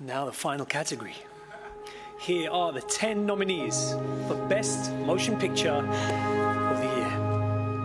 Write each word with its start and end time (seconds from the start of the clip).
Now 0.00 0.26
the 0.26 0.32
final 0.32 0.66
category. 0.66 1.14
Here 2.20 2.50
are 2.50 2.72
the 2.72 2.80
10 2.80 3.26
nominees 3.26 3.94
for 4.26 4.34
Best 4.48 4.92
Motion 5.06 5.38
Picture. 5.38 5.82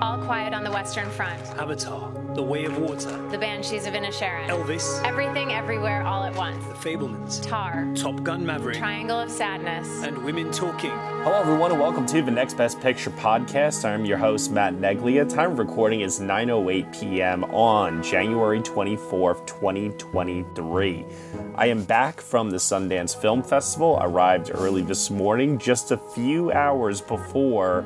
All 0.02 0.18
Quiet 0.18 0.52
on 0.56 0.64
the 0.64 0.72
Western 0.72 1.08
Front, 1.12 1.40
Avatar, 1.60 2.12
The 2.34 2.42
Way 2.42 2.66
of 2.66 2.76
Water, 2.80 3.30
The 3.30 3.38
Banshees 3.38 3.86
of 3.86 3.94
Inisherin, 3.94 4.48
Elvis, 4.48 5.00
Everything 5.06 5.54
Everywhere 5.54 6.02
All 6.02 6.24
at 6.24 6.36
Once, 6.36 6.66
The 6.66 6.74
Fabelmans, 6.74 7.40
Tar, 7.48 7.88
Top 7.96 8.24
Gun 8.24 8.44
Maverick, 8.44 8.80
Triangle 8.80 9.20
of 9.20 9.30
Sadness, 9.30 10.02
and 10.02 10.18
Women 10.18 10.52
Talking. 10.52 10.90
Hello, 10.90 11.40
everyone, 11.40 11.70
and 11.70 11.80
welcome 11.80 12.08
to 12.08 12.24
the 12.24 12.32
Next 12.32 12.56
Best 12.56 12.82
Picture 12.82 13.12
podcast. 13.12 13.86
I'm 13.86 14.04
your 14.04 14.18
host, 14.18 14.50
Matt 14.50 14.74
Neglia. 14.74 15.30
Time 15.30 15.52
of 15.52 15.60
recording 15.60 16.02
is 16.02 16.20
9:08 16.20 17.00
p.m. 17.00 17.44
on 17.44 18.02
January 18.02 18.60
24th, 18.60 19.46
2023. 19.46 21.06
I 21.54 21.68
am 21.68 21.84
back 21.84 22.20
from 22.20 22.50
the 22.50 22.58
Sundance 22.58 23.16
Film 23.16 23.44
Festival. 23.44 24.00
Arrived 24.02 24.50
early 24.52 24.82
this 24.82 25.12
morning, 25.12 25.60
just 25.60 25.92
a 25.92 25.98
few 25.98 26.52
hours 26.52 27.02
before 27.02 27.86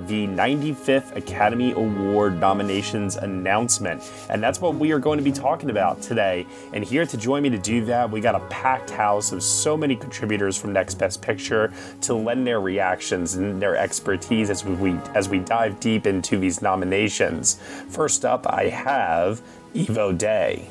the 0.00 0.26
95th 0.26 1.16
Academy 1.16 1.72
Award 1.72 2.38
nominations 2.38 3.16
announcement. 3.16 4.02
And 4.28 4.42
that's 4.42 4.60
what 4.60 4.74
we 4.74 4.92
are 4.92 4.98
going 4.98 5.18
to 5.18 5.24
be 5.24 5.32
talking 5.32 5.70
about 5.70 6.02
today. 6.02 6.46
And 6.72 6.84
here 6.84 7.06
to 7.06 7.16
join 7.16 7.42
me 7.42 7.50
to 7.50 7.58
do 7.58 7.84
that, 7.86 8.10
we 8.10 8.20
got 8.20 8.34
a 8.34 8.40
packed 8.48 8.90
house 8.90 9.32
of 9.32 9.42
so 9.42 9.76
many 9.76 9.96
contributors 9.96 10.56
from 10.56 10.72
Next 10.72 10.94
Best 10.96 11.22
Picture 11.22 11.72
to 12.02 12.14
lend 12.14 12.46
their 12.46 12.60
reactions 12.60 13.34
and 13.34 13.60
their 13.60 13.76
expertise 13.76 14.50
as 14.50 14.64
we 14.64 14.92
as 15.14 15.28
we 15.28 15.38
dive 15.38 15.80
deep 15.80 16.06
into 16.06 16.38
these 16.38 16.62
nominations. 16.62 17.60
First 17.88 18.24
up, 18.24 18.46
I 18.46 18.68
have 18.68 19.40
Evo 19.74 20.16
Day, 20.16 20.68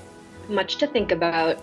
Much 0.49 0.77
to 0.77 0.87
think 0.87 1.11
about. 1.11 1.59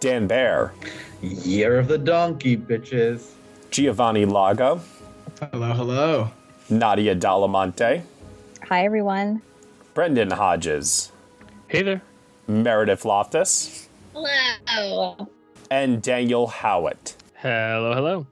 Dan 0.00 0.26
Bayer, 0.26 0.72
Year 1.20 1.78
of 1.78 1.88
the 1.88 1.98
donkey, 1.98 2.56
bitches. 2.56 3.32
Giovanni 3.70 4.24
Lago, 4.24 4.80
Hello, 5.40 5.72
hello. 5.72 6.30
Nadia 6.70 7.16
Dalimonte, 7.16 8.02
Hi, 8.68 8.84
everyone. 8.84 9.40
Brendan 9.94 10.30
Hodges, 10.32 11.10
Hey 11.68 11.82
there. 11.82 12.02
Meredith 12.46 13.04
Loftus, 13.04 13.88
Hello. 14.14 15.28
and 15.70 16.02
Daniel 16.02 16.46
Howitt. 16.48 17.14
Hello, 17.36 17.94
hello. 17.94 18.26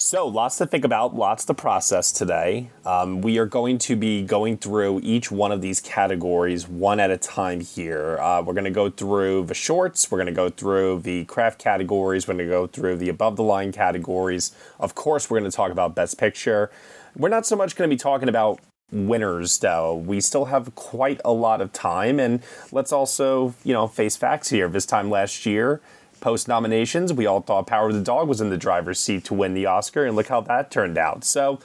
So, 0.00 0.28
lots 0.28 0.58
to 0.58 0.66
think 0.66 0.84
about, 0.84 1.16
lots 1.16 1.44
to 1.46 1.54
process 1.54 2.12
today. 2.12 2.70
Um, 2.86 3.20
we 3.20 3.36
are 3.38 3.46
going 3.46 3.78
to 3.78 3.96
be 3.96 4.22
going 4.22 4.56
through 4.56 5.00
each 5.02 5.32
one 5.32 5.50
of 5.50 5.60
these 5.60 5.80
categories 5.80 6.68
one 6.68 7.00
at 7.00 7.10
a 7.10 7.16
time 7.16 7.60
here. 7.60 8.16
Uh, 8.20 8.40
we're 8.40 8.52
going 8.54 8.62
to 8.64 8.70
go 8.70 8.90
through 8.90 9.46
the 9.46 9.54
shorts, 9.54 10.08
we're 10.08 10.18
going 10.18 10.26
to 10.26 10.32
go 10.32 10.50
through 10.50 11.00
the 11.00 11.24
craft 11.24 11.58
categories, 11.58 12.28
we're 12.28 12.34
going 12.34 12.46
to 12.46 12.50
go 12.52 12.68
through 12.68 12.96
the 12.96 13.08
above 13.08 13.34
the 13.34 13.42
line 13.42 13.72
categories. 13.72 14.52
Of 14.78 14.94
course, 14.94 15.28
we're 15.28 15.40
going 15.40 15.50
to 15.50 15.56
talk 15.56 15.72
about 15.72 15.96
Best 15.96 16.16
Picture. 16.16 16.70
We're 17.18 17.28
not 17.28 17.46
so 17.46 17.56
much 17.56 17.74
going 17.74 17.90
to 17.90 17.92
be 17.92 17.98
talking 17.98 18.28
about 18.28 18.60
winners 18.92 19.58
though. 19.58 19.96
We 19.96 20.20
still 20.20 20.44
have 20.46 20.72
quite 20.76 21.20
a 21.24 21.32
lot 21.32 21.60
of 21.60 21.72
time 21.72 22.20
and 22.20 22.40
let's 22.70 22.92
also 22.92 23.54
you 23.64 23.74
know 23.74 23.88
face 23.88 24.16
facts 24.16 24.50
here. 24.50 24.68
This 24.68 24.86
time 24.86 25.10
last 25.10 25.44
year 25.44 25.80
post 26.20 26.46
nominations 26.46 27.12
we 27.12 27.26
all 27.26 27.40
thought 27.40 27.66
power 27.66 27.88
of 27.88 27.94
the 27.94 28.00
dog 28.00 28.28
was 28.28 28.40
in 28.40 28.50
the 28.50 28.56
driver's 28.56 28.98
seat 29.00 29.24
to 29.24 29.34
win 29.34 29.54
the 29.54 29.66
oscar 29.66 30.04
and 30.04 30.14
look 30.14 30.28
how 30.28 30.40
that 30.42 30.70
turned 30.70 30.96
out. 30.96 31.24
So 31.24 31.58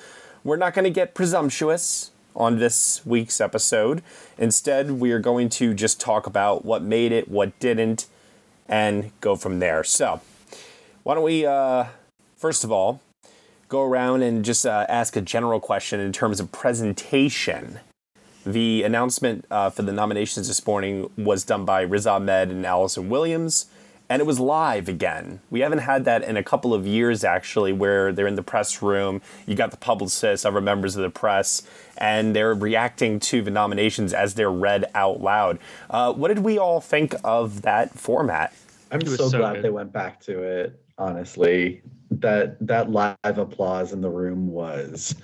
we're 0.43 0.57
not 0.57 0.73
going 0.73 0.85
to 0.85 0.89
get 0.89 1.13
presumptuous 1.13 2.09
on 2.35 2.57
this 2.57 3.05
week's 3.05 3.39
episode. 3.39 4.01
Instead 4.39 4.93
we 4.93 5.11
are 5.11 5.19
going 5.19 5.49
to 5.49 5.75
just 5.75 5.99
talk 6.01 6.25
about 6.25 6.65
what 6.65 6.81
made 6.81 7.11
it 7.11 7.29
what 7.29 7.57
didn't 7.59 8.07
and 8.67 9.11
go 9.21 9.35
from 9.35 9.59
there. 9.59 9.83
So 9.83 10.19
why 11.03 11.13
don't 11.13 11.23
we 11.23 11.45
uh, 11.45 11.85
first 12.37 12.63
of 12.63 12.71
all 12.71 13.01
go 13.73 13.81
around 13.81 14.21
and 14.21 14.45
just 14.45 14.67
uh, 14.67 14.85
ask 14.87 15.15
a 15.15 15.21
general 15.21 15.59
question 15.59 15.99
in 15.99 16.13
terms 16.13 16.39
of 16.39 16.51
presentation. 16.51 17.79
The 18.45 18.83
announcement 18.83 19.45
uh, 19.49 19.71
for 19.71 19.81
the 19.81 19.91
nominations 19.91 20.47
this 20.47 20.63
morning 20.67 21.09
was 21.17 21.43
done 21.43 21.65
by 21.65 21.81
Riz 21.81 22.05
Ahmed 22.05 22.51
and 22.51 22.67
Allison 22.67 23.09
Williams, 23.09 23.65
and 24.09 24.19
it 24.19 24.25
was 24.25 24.39
live 24.39 24.87
again. 24.87 25.39
We 25.49 25.61
haven't 25.61 25.79
had 25.79 26.05
that 26.05 26.23
in 26.23 26.37
a 26.37 26.43
couple 26.43 26.71
of 26.71 26.85
years, 26.85 27.23
actually, 27.23 27.73
where 27.73 28.11
they're 28.11 28.27
in 28.27 28.35
the 28.35 28.43
press 28.43 28.83
room. 28.83 29.23
You 29.47 29.55
got 29.55 29.71
the 29.71 29.77
publicists, 29.77 30.45
other 30.45 30.61
members 30.61 30.95
of 30.95 31.01
the 31.01 31.09
press, 31.09 31.63
and 31.97 32.35
they're 32.35 32.53
reacting 32.53 33.19
to 33.21 33.41
the 33.41 33.49
nominations 33.49 34.13
as 34.13 34.35
they're 34.35 34.51
read 34.51 34.85
out 34.93 35.19
loud. 35.19 35.57
Uh, 35.89 36.13
what 36.13 36.27
did 36.27 36.39
we 36.39 36.59
all 36.59 36.79
think 36.79 37.15
of 37.23 37.63
that 37.63 37.97
format? 37.97 38.53
I'm 38.91 39.03
so, 39.03 39.29
so 39.29 39.39
glad 39.39 39.55
good. 39.55 39.63
they 39.63 39.71
went 39.71 39.91
back 39.91 40.21
to 40.25 40.43
it. 40.43 40.79
Honestly, 40.99 41.81
that 42.23 42.57
that 42.65 42.89
live 42.89 43.17
applause 43.23 43.93
in 43.93 44.01
the 44.01 44.09
room 44.09 44.47
was 44.47 45.15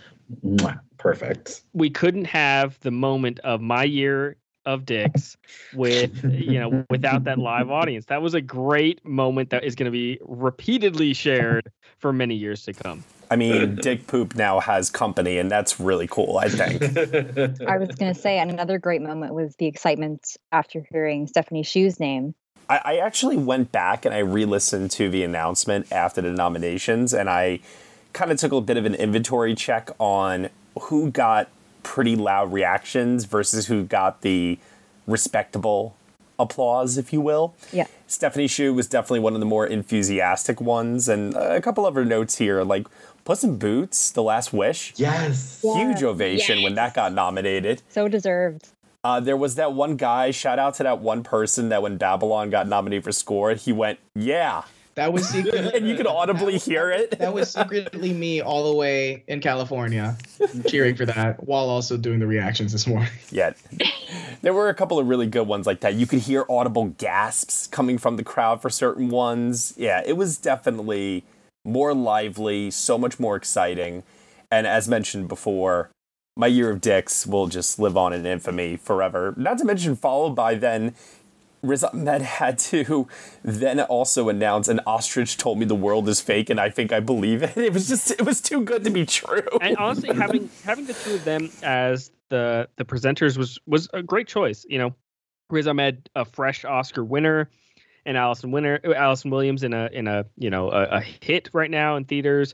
mwah, 0.46 0.80
perfect. 0.98 1.64
We 1.74 1.90
couldn't 1.90 2.26
have 2.26 2.80
the 2.82 2.92
moment 2.92 3.40
of 3.40 3.62
my 3.62 3.84
year 3.84 4.38
of 4.66 4.86
dicks 4.86 5.36
with 5.74 6.24
you 6.24 6.60
know 6.60 6.86
without 6.92 7.24
that 7.24 7.40
live 7.40 7.72
audience. 7.72 8.06
That 8.06 8.22
was 8.22 8.36
a 8.36 8.42
great 8.42 9.04
moment 9.04 9.50
that 9.50 9.64
is 9.64 9.74
going 9.74 9.86
to 9.86 9.92
be 9.92 10.20
repeatedly 10.22 11.14
shared 11.14 11.72
for 11.98 12.14
many 12.14 12.36
years 12.36 12.64
to 12.66 12.74
come. 12.74 13.04
I 13.32 13.36
mean, 13.36 13.76
Dick 13.76 14.08
Poop 14.08 14.36
now 14.36 14.60
has 14.60 14.90
company, 14.90 15.38
and 15.38 15.52
that's 15.52 15.80
really 15.80 16.08
cool, 16.08 16.40
I 16.40 16.50
think. 16.50 16.82
I 17.68 17.78
was 17.78 17.90
going 17.96 18.12
to 18.14 18.20
say, 18.20 18.40
and 18.40 18.50
another 18.50 18.80
great 18.80 19.04
moment 19.04 19.36
was 19.36 19.56
the 19.58 19.68
excitement 19.68 20.36
after 20.52 20.84
hearing 20.92 21.28
Stephanie 21.28 21.64
Hsu's 21.64 22.00
name. 22.00 22.34
I, 22.70 22.82
I 22.86 22.98
actually 22.98 23.38
went 23.38 23.72
back 23.72 24.06
and 24.06 24.14
I 24.14 24.20
re 24.20 24.46
listened 24.46 24.92
to 24.92 25.10
the 25.10 25.24
announcement 25.24 25.92
after 25.92 26.22
the 26.22 26.32
nominations, 26.32 27.14
and 27.14 27.30
I 27.30 27.60
kind 28.14 28.32
of 28.32 28.38
took 28.38 28.52
a 28.52 28.62
bit 28.62 28.78
of 28.78 28.86
an 28.86 28.96
inventory 28.96 29.56
check 29.56 29.90
on 30.00 30.50
who 30.80 31.12
got 31.12 31.50
pretty 31.84 32.16
loud 32.16 32.54
reactions 32.54 33.26
versus 33.26 33.68
who 33.68 33.84
got 33.84 34.22
the 34.22 34.60
respectable 35.08 35.96
applause, 36.38 36.98
if 36.98 37.12
you 37.12 37.20
will. 37.20 37.54
Yeah. 37.74 37.88
Stephanie 38.08 38.48
Hsu 38.48 38.74
was 38.74 38.88
definitely 38.88 39.20
one 39.20 39.34
of 39.34 39.40
the 39.40 39.46
more 39.46 39.68
enthusiastic 39.68 40.62
ones, 40.62 41.10
and 41.10 41.36
a 41.36 41.62
couple 41.62 41.86
other 41.86 42.06
notes 42.06 42.38
here, 42.38 42.64
like 42.64 42.88
Puss 43.26 43.44
in 43.44 43.58
Boots, 43.58 44.12
The 44.12 44.24
Last 44.24 44.54
Wish. 44.54 44.94
Yes. 44.96 45.62
Huge 45.62 46.04
ovation 46.04 46.64
when 46.64 46.76
that 46.76 46.94
got 46.94 47.14
nominated. 47.14 47.82
So 47.90 48.08
deserved. 48.08 48.70
Uh, 49.04 49.20
there 49.20 49.38
was 49.38 49.56
that 49.56 49.74
one 49.74 49.96
guy, 49.96 50.32
shout 50.32 50.60
out 50.60 50.74
to 50.76 50.84
that 50.84 51.00
one 51.00 51.24
person 51.24 51.70
that 51.70 51.82
when 51.82 51.98
Babylon 51.98 52.50
got 52.50 52.68
nominated 52.68 53.04
for 53.04 53.12
score, 53.14 53.54
he 53.54 53.72
went, 53.72 54.00
yeah. 54.14 54.64
That 54.96 55.14
was 55.14 55.30
secretly, 55.30 55.72
And 55.74 55.88
you 55.88 55.96
could 55.96 56.08
audibly 56.08 56.58
hear 56.58 56.92
it. 56.92 57.18
that 57.20 57.34
was 57.34 57.52
secretly 57.52 58.12
me 58.12 58.42
all 58.42 58.70
the 58.70 58.76
way 58.76 59.24
in 59.28 59.40
California, 59.40 60.18
cheering 60.68 60.98
for 60.98 61.06
that 61.06 61.42
while 61.48 61.70
also 61.70 61.96
doing 61.96 62.20
the 62.20 62.28
reactions 62.28 62.74
this 62.74 62.86
morning. 62.86 63.10
Yet. 63.32 63.56
There 64.42 64.54
were 64.54 64.68
a 64.68 64.74
couple 64.74 65.00
of 65.00 65.08
really 65.08 65.28
good 65.28 65.48
ones 65.48 65.66
like 65.66 65.80
that. 65.82 65.94
You 65.94 66.06
could 66.06 66.20
hear 66.20 66.44
audible 66.50 66.88
gasps 66.98 67.68
coming 67.68 67.98
from 67.98 68.18
the 68.18 68.24
crowd 68.26 68.62
for 68.62 68.70
certain 68.70 69.08
ones. 69.10 69.74
Yeah, 69.78 70.04
it 70.06 70.14
was 70.18 70.38
definitely 70.38 71.24
more 71.64 71.94
lively, 71.94 72.70
so 72.70 72.98
much 72.98 73.20
more 73.20 73.38
exciting. 73.38 74.04
And 74.52 74.68
as 74.68 74.90
mentioned 74.90 75.30
before, 75.30 75.92
my 76.36 76.48
year 76.48 76.70
of 76.70 76.82
dicks 76.82 77.28
will 77.28 77.48
just 77.48 77.80
live 77.80 77.98
on 77.98 78.14
in 78.14 78.26
infamy 78.26 78.78
forever. 78.78 79.34
Not 79.38 79.58
to 79.60 79.66
mention, 79.66 79.96
followed 79.96 80.36
by 80.36 80.56
then 80.56 80.96
Riz 81.62 81.84
Ahmed 81.84 82.22
had 82.22 82.58
to 82.60 83.08
then 83.44 83.82
also 83.82 84.30
announce 84.30 84.68
an 84.68 84.80
ostrich 84.86 85.38
told 85.38 85.60
me 85.60 85.66
the 85.66 85.76
world 85.76 86.08
is 86.08 86.22
fake 86.22 86.50
and 86.50 86.60
I 86.60 86.70
think 86.70 86.94
I 86.94 87.00
believe 87.00 87.44
it. 87.44 87.58
It 87.70 87.74
was 87.74 87.88
just 87.88 88.12
it 88.12 88.26
was 88.26 88.42
too 88.42 88.62
good 88.62 88.84
to 88.86 88.90
be 88.90 89.06
true. 89.06 89.46
And 89.62 89.78
honestly, 89.78 90.16
having 90.16 90.50
having 90.64 90.86
the 90.86 90.94
two 90.94 91.16
of 91.16 91.24
them 91.26 91.50
as 91.62 92.12
the 92.30 92.70
the 92.78 92.86
presenters 92.86 93.38
was 93.38 93.60
was 93.68 93.90
a 93.94 94.02
great 94.02 94.28
choice. 94.28 94.66
You 94.68 94.78
know, 94.80 94.96
Riz 95.50 95.68
Ahmed, 95.68 96.10
a 96.16 96.26
fresh 96.26 96.64
Oscar 96.64 97.04
winner, 97.04 97.50
and 98.06 98.18
Allison 98.18 98.52
winner 98.52 98.80
Allison 98.96 99.30
Williams 99.30 99.64
in 99.64 99.74
a 99.74 99.90
in 99.92 100.08
a 100.08 100.26
you 100.38 100.50
know 100.50 100.72
a, 100.72 100.84
a 100.84 101.02
hit 101.02 101.50
right 101.54 101.70
now 101.70 101.96
in 101.98 102.06
theaters. 102.06 102.54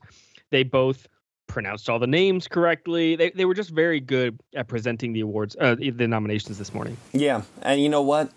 They 0.51 0.63
both 0.63 1.07
pronounced 1.47 1.89
all 1.89 1.99
the 1.99 2.07
names 2.07 2.47
correctly. 2.47 3.15
They 3.15 3.29
they 3.31 3.45
were 3.45 3.53
just 3.53 3.71
very 3.71 3.99
good 3.99 4.39
at 4.55 4.67
presenting 4.67 5.13
the 5.13 5.21
awards, 5.21 5.55
uh, 5.59 5.75
the 5.75 6.07
nominations 6.07 6.57
this 6.57 6.73
morning. 6.73 6.97
Yeah, 7.13 7.43
and 7.61 7.81
you 7.81 7.89
know 7.89 8.01
what? 8.01 8.31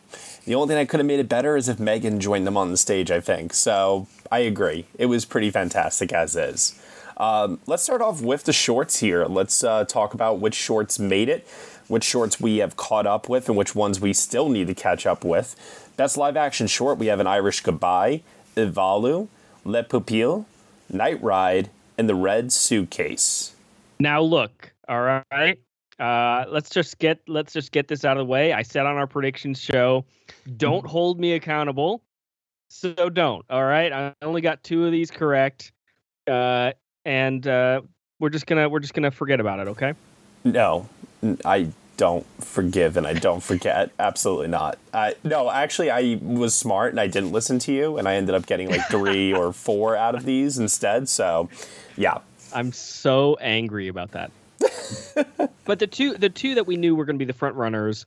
The 0.44 0.54
only 0.54 0.68
thing 0.68 0.76
that 0.76 0.88
could 0.88 1.00
have 1.00 1.06
made 1.06 1.20
it 1.20 1.28
better 1.28 1.56
is 1.56 1.68
if 1.68 1.78
Megan 1.78 2.20
joined 2.20 2.46
them 2.46 2.56
on 2.56 2.70
the 2.70 2.76
stage. 2.76 3.10
I 3.10 3.20
think 3.20 3.52
so. 3.52 4.06
I 4.30 4.40
agree. 4.40 4.86
It 4.98 5.06
was 5.06 5.24
pretty 5.24 5.50
fantastic 5.50 6.12
as 6.12 6.36
is. 6.36 6.80
Um, 7.16 7.60
let's 7.66 7.82
start 7.82 8.00
off 8.00 8.22
with 8.22 8.44
the 8.44 8.52
shorts 8.52 9.00
here. 9.00 9.24
Let's 9.24 9.64
uh, 9.64 9.84
talk 9.84 10.14
about 10.14 10.38
which 10.38 10.54
shorts 10.54 10.98
made 10.98 11.28
it, 11.28 11.46
which 11.88 12.04
shorts 12.04 12.40
we 12.40 12.58
have 12.58 12.76
caught 12.76 13.06
up 13.06 13.28
with, 13.28 13.48
and 13.48 13.58
which 13.58 13.74
ones 13.74 14.00
we 14.00 14.12
still 14.12 14.48
need 14.48 14.68
to 14.68 14.74
catch 14.74 15.04
up 15.04 15.24
with. 15.24 15.56
Best 15.96 16.16
live 16.16 16.36
action 16.36 16.68
short, 16.68 16.96
we 16.96 17.06
have 17.06 17.18
An 17.18 17.26
Irish 17.26 17.60
Goodbye, 17.60 18.22
Ivalu, 18.56 19.26
Le 19.64 19.82
Pupille, 19.82 20.46
Night 20.88 21.20
Ride, 21.20 21.70
and 21.98 22.08
The 22.08 22.14
Red 22.14 22.52
Suitcase. 22.52 23.54
Now 24.00 24.22
look, 24.22 24.72
all 24.88 25.02
right. 25.02 25.58
Uh, 25.98 26.44
let's 26.48 26.70
just 26.70 26.98
get 26.98 27.20
let's 27.26 27.52
just 27.52 27.72
get 27.72 27.88
this 27.88 28.04
out 28.04 28.16
of 28.16 28.20
the 28.26 28.30
way. 28.30 28.52
I 28.52 28.62
said 28.62 28.86
on 28.86 28.96
our 28.96 29.08
predictions 29.08 29.60
show, 29.60 30.04
don't 30.56 30.86
hold 30.86 31.18
me 31.18 31.32
accountable. 31.32 32.02
So 32.68 33.08
don't. 33.08 33.44
All 33.50 33.64
right. 33.64 33.92
I 33.92 34.14
only 34.22 34.40
got 34.40 34.62
two 34.62 34.86
of 34.86 34.92
these 34.92 35.10
correct. 35.10 35.72
Uh, 36.28 36.72
and 37.04 37.46
uh, 37.46 37.80
we're 38.20 38.28
just 38.28 38.46
gonna 38.46 38.68
we're 38.68 38.80
just 38.80 38.94
gonna 38.94 39.10
forget 39.10 39.40
about 39.40 39.58
it, 39.58 39.68
okay? 39.68 39.94
No, 40.44 40.88
I 41.44 41.68
don't 41.98 42.24
forgive 42.42 42.96
and 42.96 43.06
I 43.06 43.12
don't 43.12 43.42
forget. 43.42 43.90
Absolutely 43.98 44.48
not. 44.48 44.78
I, 44.94 45.16
no, 45.24 45.50
actually, 45.50 45.90
I 45.90 46.18
was 46.22 46.54
smart 46.54 46.92
and 46.92 47.00
I 47.00 47.08
didn't 47.08 47.32
listen 47.32 47.58
to 47.60 47.72
you, 47.72 47.98
and 47.98 48.08
I 48.08 48.14
ended 48.14 48.34
up 48.34 48.46
getting 48.46 48.70
like 48.70 48.88
three 48.88 49.32
or 49.34 49.52
four 49.52 49.96
out 49.96 50.14
of 50.14 50.24
these 50.24 50.56
instead. 50.56 51.08
So, 51.08 51.50
yeah. 51.96 52.18
I'm 52.54 52.72
so 52.72 53.36
angry 53.40 53.88
about 53.88 54.12
that. 54.12 54.30
but 55.64 55.78
the 55.78 55.86
two 55.86 56.14
the 56.14 56.30
two 56.30 56.54
that 56.54 56.66
we 56.66 56.76
knew 56.76 56.96
were 56.96 57.04
going 57.04 57.16
to 57.16 57.18
be 57.18 57.30
the 57.30 57.36
front 57.36 57.56
runners 57.56 58.06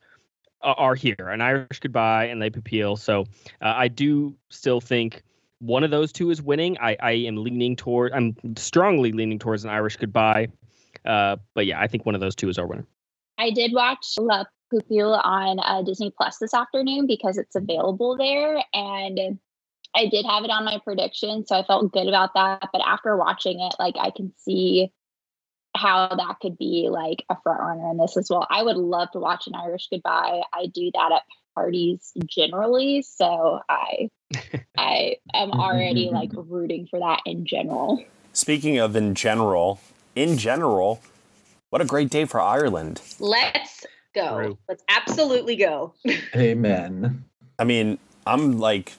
uh, 0.63 0.73
are 0.77 0.95
here: 0.95 1.29
an 1.29 1.41
Irish 1.41 1.79
Goodbye 1.79 2.25
and 2.25 2.39
Le 2.39 2.49
Pupille. 2.49 2.97
So 2.97 3.21
uh, 3.61 3.73
I 3.75 3.88
do 3.88 4.35
still 4.49 4.81
think 4.81 5.21
one 5.59 5.83
of 5.83 5.91
those 5.91 6.11
two 6.11 6.31
is 6.31 6.41
winning. 6.41 6.77
I, 6.79 6.97
I 6.99 7.11
am 7.11 7.38
leaning 7.38 7.75
toward. 7.75 8.13
I'm 8.13 8.35
strongly 8.57 9.11
leaning 9.11 9.38
towards 9.38 9.63
an 9.63 9.69
Irish 9.69 9.97
Goodbye. 9.97 10.47
Uh, 11.05 11.38
but 11.53 11.65
yeah, 11.65 11.79
I 11.79 11.88
think 11.88 12.05
one 12.05 12.15
of 12.15 12.21
those 12.21 12.35
two 12.35 12.49
is 12.49 12.57
our 12.57 12.65
winner. 12.65 12.85
I 13.41 13.49
did 13.49 13.73
watch 13.73 14.05
Le 14.19 14.47
Pupille 14.69 15.19
on 15.23 15.59
uh, 15.59 15.81
Disney 15.81 16.13
Plus 16.15 16.38
this 16.38 16.53
afternoon 16.53 17.07
because 17.07 17.39
it's 17.39 17.55
available 17.55 18.15
there, 18.15 18.63
and 18.71 19.39
I 19.95 20.07
did 20.07 20.25
have 20.27 20.43
it 20.43 20.51
on 20.51 20.63
my 20.63 20.79
prediction, 20.83 21.45
so 21.47 21.57
I 21.57 21.63
felt 21.63 21.91
good 21.91 22.07
about 22.07 22.35
that. 22.35 22.69
But 22.71 22.83
after 22.85 23.17
watching 23.17 23.59
it, 23.59 23.73
like 23.79 23.95
I 23.99 24.11
can 24.11 24.31
see 24.38 24.91
how 25.75 26.09
that 26.15 26.35
could 26.39 26.57
be 26.57 26.89
like 26.91 27.25
a 27.29 27.38
front 27.41 27.61
runner 27.61 27.91
in 27.91 27.97
this 27.97 28.15
as 28.15 28.29
well. 28.29 28.45
I 28.49 28.61
would 28.61 28.77
love 28.77 29.09
to 29.13 29.19
watch 29.19 29.47
an 29.47 29.55
Irish 29.55 29.88
Goodbye. 29.91 30.41
I 30.53 30.67
do 30.67 30.91
that 30.93 31.11
at 31.11 31.23
parties 31.55 32.11
generally, 32.27 33.01
so 33.01 33.59
I 33.67 34.09
I 34.77 35.15
am 35.33 35.51
already 35.51 36.11
like 36.11 36.29
rooting 36.35 36.88
for 36.91 36.99
that 36.99 37.21
in 37.25 37.47
general. 37.47 38.03
Speaking 38.33 38.77
of 38.77 38.95
in 38.95 39.15
general, 39.15 39.81
in 40.15 40.38
general, 40.38 41.01
what 41.71 41.81
a 41.81 41.85
great 41.85 42.09
day 42.09 42.25
for 42.25 42.39
Ireland. 42.39 43.01
Let's 43.19 43.85
go. 44.13 44.57
Let's 44.68 44.83
absolutely 44.89 45.56
go. 45.56 45.94
Amen. 46.35 47.23
I 47.57 47.63
mean, 47.63 47.97
I'm 48.27 48.59
like 48.59 48.94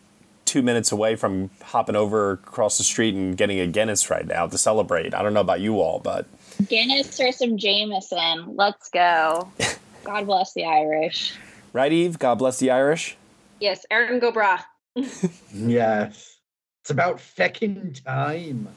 two 0.46 0.62
minutes 0.62 0.90
away 0.90 1.14
from 1.16 1.50
hopping 1.62 1.96
over 1.96 2.32
across 2.32 2.78
the 2.78 2.84
street 2.84 3.14
and 3.14 3.36
getting 3.36 3.60
a 3.60 3.66
Guinness 3.66 4.10
right 4.10 4.26
now 4.26 4.46
to 4.46 4.58
celebrate. 4.58 5.14
I 5.14 5.22
don't 5.22 5.34
know 5.34 5.40
about 5.40 5.60
you 5.60 5.80
all, 5.80 6.00
but 6.00 6.26
Guinness 6.66 7.20
or 7.20 7.30
some 7.30 7.58
Jameson. 7.58 8.56
Let's 8.56 8.88
go. 8.88 9.48
God 10.04 10.26
bless 10.26 10.54
the 10.54 10.64
Irish. 10.64 11.34
Right, 11.74 11.92
Eve? 11.92 12.18
God 12.18 12.36
bless 12.36 12.58
the 12.58 12.70
Irish. 12.70 13.16
Yes, 13.60 13.84
Erin 13.90 14.18
go 14.18 14.32
bragh. 14.32 14.64
yes. 15.54 16.38
It's 16.80 16.90
about 16.90 17.18
fecking 17.18 18.02
time. 18.02 18.68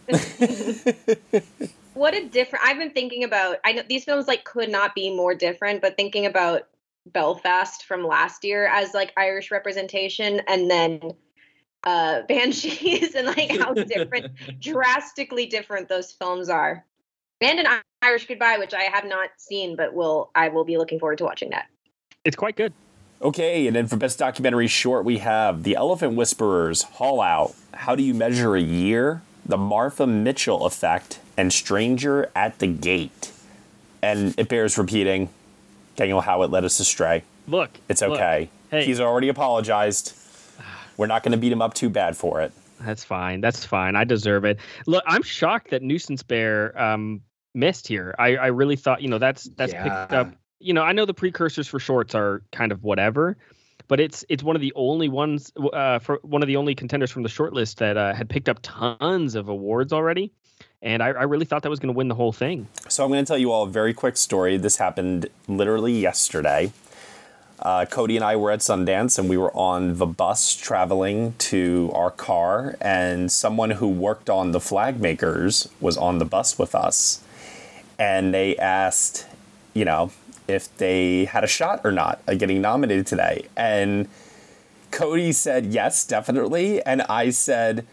What 1.96 2.14
a 2.14 2.28
different 2.28 2.64
I've 2.66 2.78
been 2.78 2.92
thinking 2.92 3.24
about 3.24 3.58
I 3.66 3.74
know 3.74 3.84
these 3.88 4.04
films 4.04 4.28
like 4.28 4.44
could 4.44 4.70
not 4.70 4.94
be 4.94 5.16
more 5.16 5.34
different, 5.34 5.82
but 5.82 5.98
thinking 5.98 6.26
about 6.26 6.68
Belfast 7.08 7.86
from 7.86 8.06
last 8.06 8.44
year 8.44 8.68
as 8.68 8.94
like 8.94 9.14
Irish 9.18 9.50
representation 9.50 10.42
and 10.48 10.70
then 10.70 11.00
uh 11.84 12.22
Banshees 12.28 13.16
and 13.16 13.28
like 13.28 13.58
how 13.58 13.74
different 13.74 14.28
drastically 14.60 15.48
different 15.48 15.90
those 15.90 16.12
films 16.12 16.50
are. 16.50 16.86
And 17.42 17.60
an 17.60 17.68
Irish 18.02 18.28
Goodbye, 18.28 18.58
which 18.60 18.74
I 18.74 18.84
have 18.84 19.06
not 19.06 19.30
seen, 19.38 19.76
but 19.76 19.94
will 19.94 20.32
I 20.36 20.50
will 20.50 20.66
be 20.66 20.78
looking 20.78 21.00
forward 21.00 21.18
to 21.20 21.24
watching 21.24 21.50
that. 21.52 21.68
It's 22.24 22.36
quite 22.36 22.56
good. 22.56 22.74
Okay, 23.22 23.66
and 23.66 23.76
then 23.76 23.88
for 23.88 23.96
best 23.96 24.20
documentary 24.20 24.68
short, 24.68 25.06
we 25.06 25.20
have 25.20 25.64
The 25.64 25.76
Elephant 25.76 26.16
Whisperers, 26.16 26.84
Haul 26.84 27.22
Out, 27.22 27.56
How 27.74 27.96
Do 27.96 28.04
You 28.04 28.14
Measure 28.14 28.56
a 28.56 28.62
Year, 28.62 29.22
The 29.46 29.58
Martha 29.58 30.08
Mitchell 30.08 30.66
Effect, 30.66 31.20
and 31.38 31.52
Stranger 31.52 32.32
at 32.36 32.60
the 32.60 32.68
Gate. 32.68 33.32
And 34.02 34.34
it 34.38 34.50
bears 34.50 34.78
repeating, 34.78 35.30
Daniel 35.96 36.22
Howard 36.22 36.52
led 36.52 36.66
us 36.66 36.80
astray. 36.80 37.24
Look, 37.48 37.72
it's 37.90 38.02
look. 38.02 38.12
okay. 38.12 38.50
Hey. 38.72 38.86
He's 38.86 39.00
already 39.00 39.30
apologized. 39.30 40.14
We're 40.98 41.08
not 41.08 41.24
going 41.24 41.34
to 41.34 41.38
beat 41.38 41.52
him 41.52 41.62
up 41.62 41.74
too 41.74 41.90
bad 41.90 42.16
for 42.18 42.42
it. 42.42 42.52
That's 42.82 43.04
fine. 43.04 43.42
That's 43.42 43.66
fine. 43.66 43.96
I 43.96 44.04
deserve 44.04 44.46
it. 44.46 44.60
Look, 44.86 45.04
I'm 45.08 45.22
shocked 45.22 45.72
that 45.72 45.82
Nuisance 45.82 46.24
Bear 46.24 46.80
um, 46.82 47.22
missed 47.54 47.88
here. 47.88 48.16
I, 48.20 48.36
I 48.36 48.48
really 48.48 48.76
thought, 48.76 49.02
you 49.02 49.08
know, 49.08 49.18
that's 49.18 49.46
that's 49.56 49.74
picked 49.74 50.14
up. 50.14 50.34
You 50.60 50.74
know, 50.74 50.82
I 50.82 50.94
know 50.94 51.06
the 51.06 51.14
precursors 51.14 51.68
for 51.68 51.80
shorts 51.80 52.16
are 52.16 52.42
kind 52.52 52.72
of 52.72 52.84
whatever, 52.84 53.38
but 53.88 54.00
it's 54.00 54.26
it's 54.30 54.44
one 54.44 54.56
of 54.56 54.62
the 54.62 54.74
only 54.76 55.10
ones 55.10 55.52
uh, 55.74 56.00
for 56.00 56.20
one 56.24 56.42
of 56.42 56.48
the 56.48 56.56
only 56.56 56.76
contenders 56.76 57.12
from 57.12 57.24
the 57.24 57.30
shortlist 57.30 57.76
that 57.76 57.98
uh, 57.98 58.14
had 58.14 58.30
picked 58.30 58.50
up 58.50 58.60
tons 58.62 59.36
of 59.36 59.50
awards 59.50 59.94
already, 59.94 60.32
and 60.82 61.02
I, 61.04 61.08
I 61.10 61.24
really 61.24 61.46
thought 61.46 61.64
that 61.64 61.70
was 61.70 61.80
going 61.80 61.94
to 61.94 61.98
win 61.98 62.08
the 62.08 62.16
whole 62.16 62.32
thing. 62.32 62.68
So 62.90 63.04
I'm 63.04 63.12
going 63.12 63.24
to 63.24 63.28
tell 63.28 63.38
you 63.38 63.52
all 63.52 63.64
a 63.64 63.70
very 63.70 63.94
quick 63.94 64.18
story. 64.18 64.58
This 64.58 64.78
happened 64.78 65.28
literally 65.48 65.94
yesterday. 65.94 66.72
Uh, 67.60 67.86
Cody 67.86 68.18
and 68.18 68.26
I 68.26 68.36
were 68.36 68.52
at 68.52 68.60
Sundance, 68.60 69.18
and 69.18 69.30
we 69.30 69.38
were 69.38 69.56
on 69.56 69.98
the 69.98 70.06
bus 70.06 70.56
traveling 70.56 71.36
to 71.40 71.90
our 71.96 72.12
car, 72.12 72.76
and 72.82 73.32
someone 73.32 73.72
who 73.72 73.88
worked 73.88 74.30
on 74.30 74.52
the 74.52 74.60
flag 74.60 75.00
makers 75.00 75.70
was 75.80 75.96
on 75.98 76.20
the 76.20 76.26
bus 76.26 76.60
with 76.60 76.76
us, 76.76 77.24
and 77.98 78.34
they 78.34 78.58
asked, 78.58 79.26
you 79.74 79.86
know, 79.86 80.12
if 80.48 80.76
they 80.78 81.26
had 81.26 81.44
a 81.44 81.48
shot 81.48 81.82
or 81.84 81.92
not 81.92 82.22
at 82.28 82.40
getting 82.40 82.62
nominated 82.62 83.08
today, 83.08 83.48
and 83.56 84.08
Cody 84.92 85.32
said 85.32 85.68
yes, 85.68 86.06
definitely, 86.06 86.82
and 86.84 87.02
I 87.04 87.30
said 87.30 87.86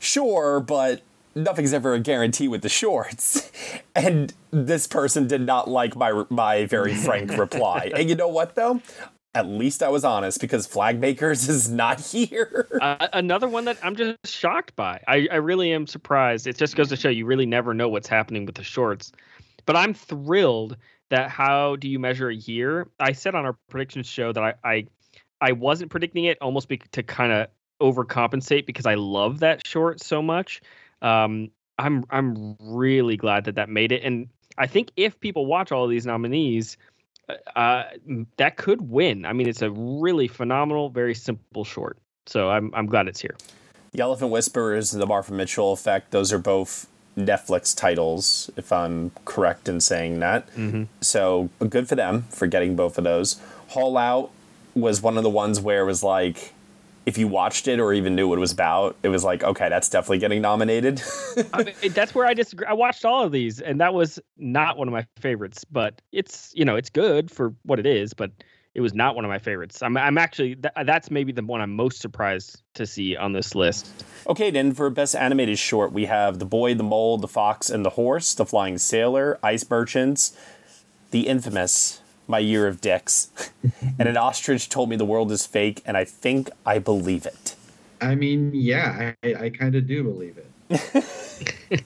sure, 0.00 0.60
but 0.60 1.02
nothing's 1.34 1.72
ever 1.72 1.94
a 1.94 2.00
guarantee 2.00 2.48
with 2.48 2.62
the 2.62 2.68
shorts. 2.68 3.50
And 3.96 4.32
this 4.50 4.86
person 4.86 5.26
did 5.26 5.42
not 5.42 5.68
like 5.68 5.96
my 5.96 6.24
my 6.30 6.64
very 6.64 6.94
frank 6.94 7.32
reply. 7.36 7.90
And 7.94 8.08
you 8.08 8.14
know 8.14 8.28
what 8.28 8.54
though? 8.54 8.80
At 9.34 9.46
least 9.46 9.82
I 9.82 9.88
was 9.88 10.04
honest 10.04 10.40
because 10.40 10.66
Flag 10.66 11.00
Makers 11.00 11.48
is 11.48 11.68
not 11.68 12.00
here. 12.00 12.66
Uh, 12.80 13.08
another 13.12 13.48
one 13.48 13.64
that 13.66 13.78
I'm 13.82 13.96
just 13.96 14.26
shocked 14.26 14.74
by. 14.76 15.02
I, 15.06 15.28
I 15.30 15.36
really 15.36 15.72
am 15.72 15.86
surprised. 15.86 16.46
It 16.46 16.56
just 16.56 16.76
goes 16.76 16.88
to 16.88 16.96
show 16.96 17.08
you 17.10 17.26
really 17.26 17.46
never 17.46 17.74
know 17.74 17.88
what's 17.88 18.08
happening 18.08 18.46
with 18.46 18.54
the 18.54 18.64
shorts. 18.64 19.12
But 19.66 19.76
I'm 19.76 19.92
thrilled 19.92 20.76
that 21.10 21.30
how 21.30 21.76
do 21.76 21.88
you 21.88 21.98
measure 21.98 22.28
a 22.28 22.34
year? 22.34 22.88
I 22.98 23.12
said 23.12 23.34
on 23.34 23.44
our 23.44 23.56
predictions 23.68 24.06
show 24.06 24.32
that 24.32 24.42
I 24.42 24.54
I, 24.64 24.86
I 25.40 25.52
wasn't 25.52 25.90
predicting 25.90 26.24
it 26.24 26.38
almost 26.40 26.68
be, 26.68 26.78
to 26.92 27.02
kind 27.02 27.32
of 27.32 27.48
overcompensate 27.80 28.66
because 28.66 28.86
I 28.86 28.94
love 28.94 29.40
that 29.40 29.66
short 29.66 30.00
so 30.02 30.22
much. 30.22 30.60
Um, 31.02 31.50
I'm 31.78 32.04
I'm 32.10 32.56
really 32.60 33.16
glad 33.16 33.44
that 33.44 33.54
that 33.56 33.68
made 33.68 33.92
it, 33.92 34.02
and 34.04 34.28
I 34.58 34.66
think 34.66 34.90
if 34.96 35.18
people 35.20 35.46
watch 35.46 35.72
all 35.72 35.84
of 35.84 35.90
these 35.90 36.06
nominees, 36.06 36.76
uh, 37.56 37.84
that 38.36 38.56
could 38.56 38.82
win. 38.82 39.24
I 39.24 39.32
mean, 39.32 39.48
it's 39.48 39.62
a 39.62 39.70
really 39.70 40.28
phenomenal, 40.28 40.90
very 40.90 41.14
simple 41.14 41.64
short. 41.64 41.98
So 42.26 42.50
I'm 42.50 42.70
I'm 42.74 42.86
glad 42.86 43.08
it's 43.08 43.20
here. 43.20 43.36
The 43.92 44.00
Elephant 44.00 44.30
Whisperers 44.30 44.92
and 44.92 45.02
the 45.02 45.06
Martha 45.06 45.32
Mitchell 45.32 45.72
Effect, 45.72 46.12
those 46.12 46.32
are 46.32 46.38
both 46.38 46.86
Netflix 47.20 47.76
titles, 47.76 48.50
if 48.56 48.72
I'm 48.72 49.12
correct 49.24 49.68
in 49.68 49.80
saying 49.80 50.20
that. 50.20 50.48
Mm-hmm. 50.54 50.84
So 51.00 51.50
good 51.68 51.88
for 51.88 51.94
them 51.94 52.22
for 52.30 52.46
getting 52.46 52.76
both 52.76 52.98
of 52.98 53.04
those. 53.04 53.40
Haul 53.68 53.96
Out, 53.96 54.30
was 54.74 55.02
one 55.02 55.16
of 55.16 55.22
the 55.22 55.30
ones 55.30 55.60
where 55.60 55.82
it 55.82 55.86
was 55.86 56.02
like, 56.02 56.52
if 57.06 57.18
you 57.18 57.26
watched 57.26 57.66
it 57.66 57.80
or 57.80 57.92
even 57.92 58.14
knew 58.14 58.28
what 58.28 58.38
it 58.38 58.40
was 58.40 58.52
about, 58.52 58.96
it 59.02 59.08
was 59.08 59.24
like, 59.24 59.42
okay, 59.42 59.68
that's 59.68 59.88
definitely 59.88 60.18
getting 60.18 60.42
nominated. 60.42 61.02
I 61.52 61.64
mean, 61.64 61.92
that's 61.92 62.14
where 62.14 62.26
I 62.26 62.34
disagree. 62.34 62.66
I 62.66 62.72
watched 62.72 63.04
all 63.04 63.24
of 63.24 63.32
these, 63.32 63.60
and 63.60 63.80
that 63.80 63.94
was 63.94 64.18
not 64.36 64.76
one 64.76 64.86
of 64.86 64.92
my 64.92 65.06
favorites. 65.18 65.64
But 65.64 66.00
it's 66.12 66.52
you 66.54 66.64
know 66.64 66.76
it's 66.76 66.90
good 66.90 67.30
for 67.30 67.54
what 67.64 67.78
it 67.78 67.86
is, 67.86 68.12
but 68.12 68.30
it 68.74 68.80
was 68.80 68.94
not 68.94 69.16
one 69.16 69.24
of 69.24 69.28
my 69.28 69.38
favorites. 69.38 69.82
I'm 69.82 69.96
I'm 69.96 70.18
actually 70.18 70.56
th- 70.56 70.72
that's 70.84 71.10
maybe 71.10 71.32
the 71.32 71.42
one 71.42 71.60
I'm 71.60 71.74
most 71.74 72.00
surprised 72.00 72.62
to 72.74 72.86
see 72.86 73.16
on 73.16 73.32
this 73.32 73.54
list. 73.54 73.90
Okay, 74.26 74.50
then 74.50 74.72
for 74.72 74.88
best 74.90 75.14
animated 75.14 75.58
short, 75.58 75.92
we 75.92 76.06
have 76.06 76.38
The 76.38 76.44
Boy, 76.44 76.74
the 76.74 76.82
Mole, 76.82 77.18
the 77.18 77.28
Fox, 77.28 77.70
and 77.70 77.84
the 77.84 77.90
Horse, 77.90 78.34
The 78.34 78.46
Flying 78.46 78.78
Sailor, 78.78 79.38
Ice 79.42 79.68
Merchants, 79.68 80.36
the 81.10 81.26
infamous 81.26 82.00
My 82.28 82.38
Year 82.38 82.66
of 82.66 82.80
Dicks, 82.80 83.30
and 83.98 84.08
an 84.08 84.16
ostrich 84.16 84.68
told 84.68 84.88
me 84.88 84.96
the 84.96 85.04
world 85.04 85.32
is 85.32 85.46
fake, 85.46 85.82
and 85.84 85.96
I 85.96 86.04
think 86.04 86.50
I 86.64 86.78
believe 86.78 87.26
it. 87.26 87.56
I 88.00 88.14
mean, 88.14 88.50
yeah, 88.54 89.12
I, 89.22 89.34
I 89.34 89.50
kind 89.50 89.74
of 89.74 89.86
do 89.86 90.02
believe 90.02 90.38
it. 90.38 91.04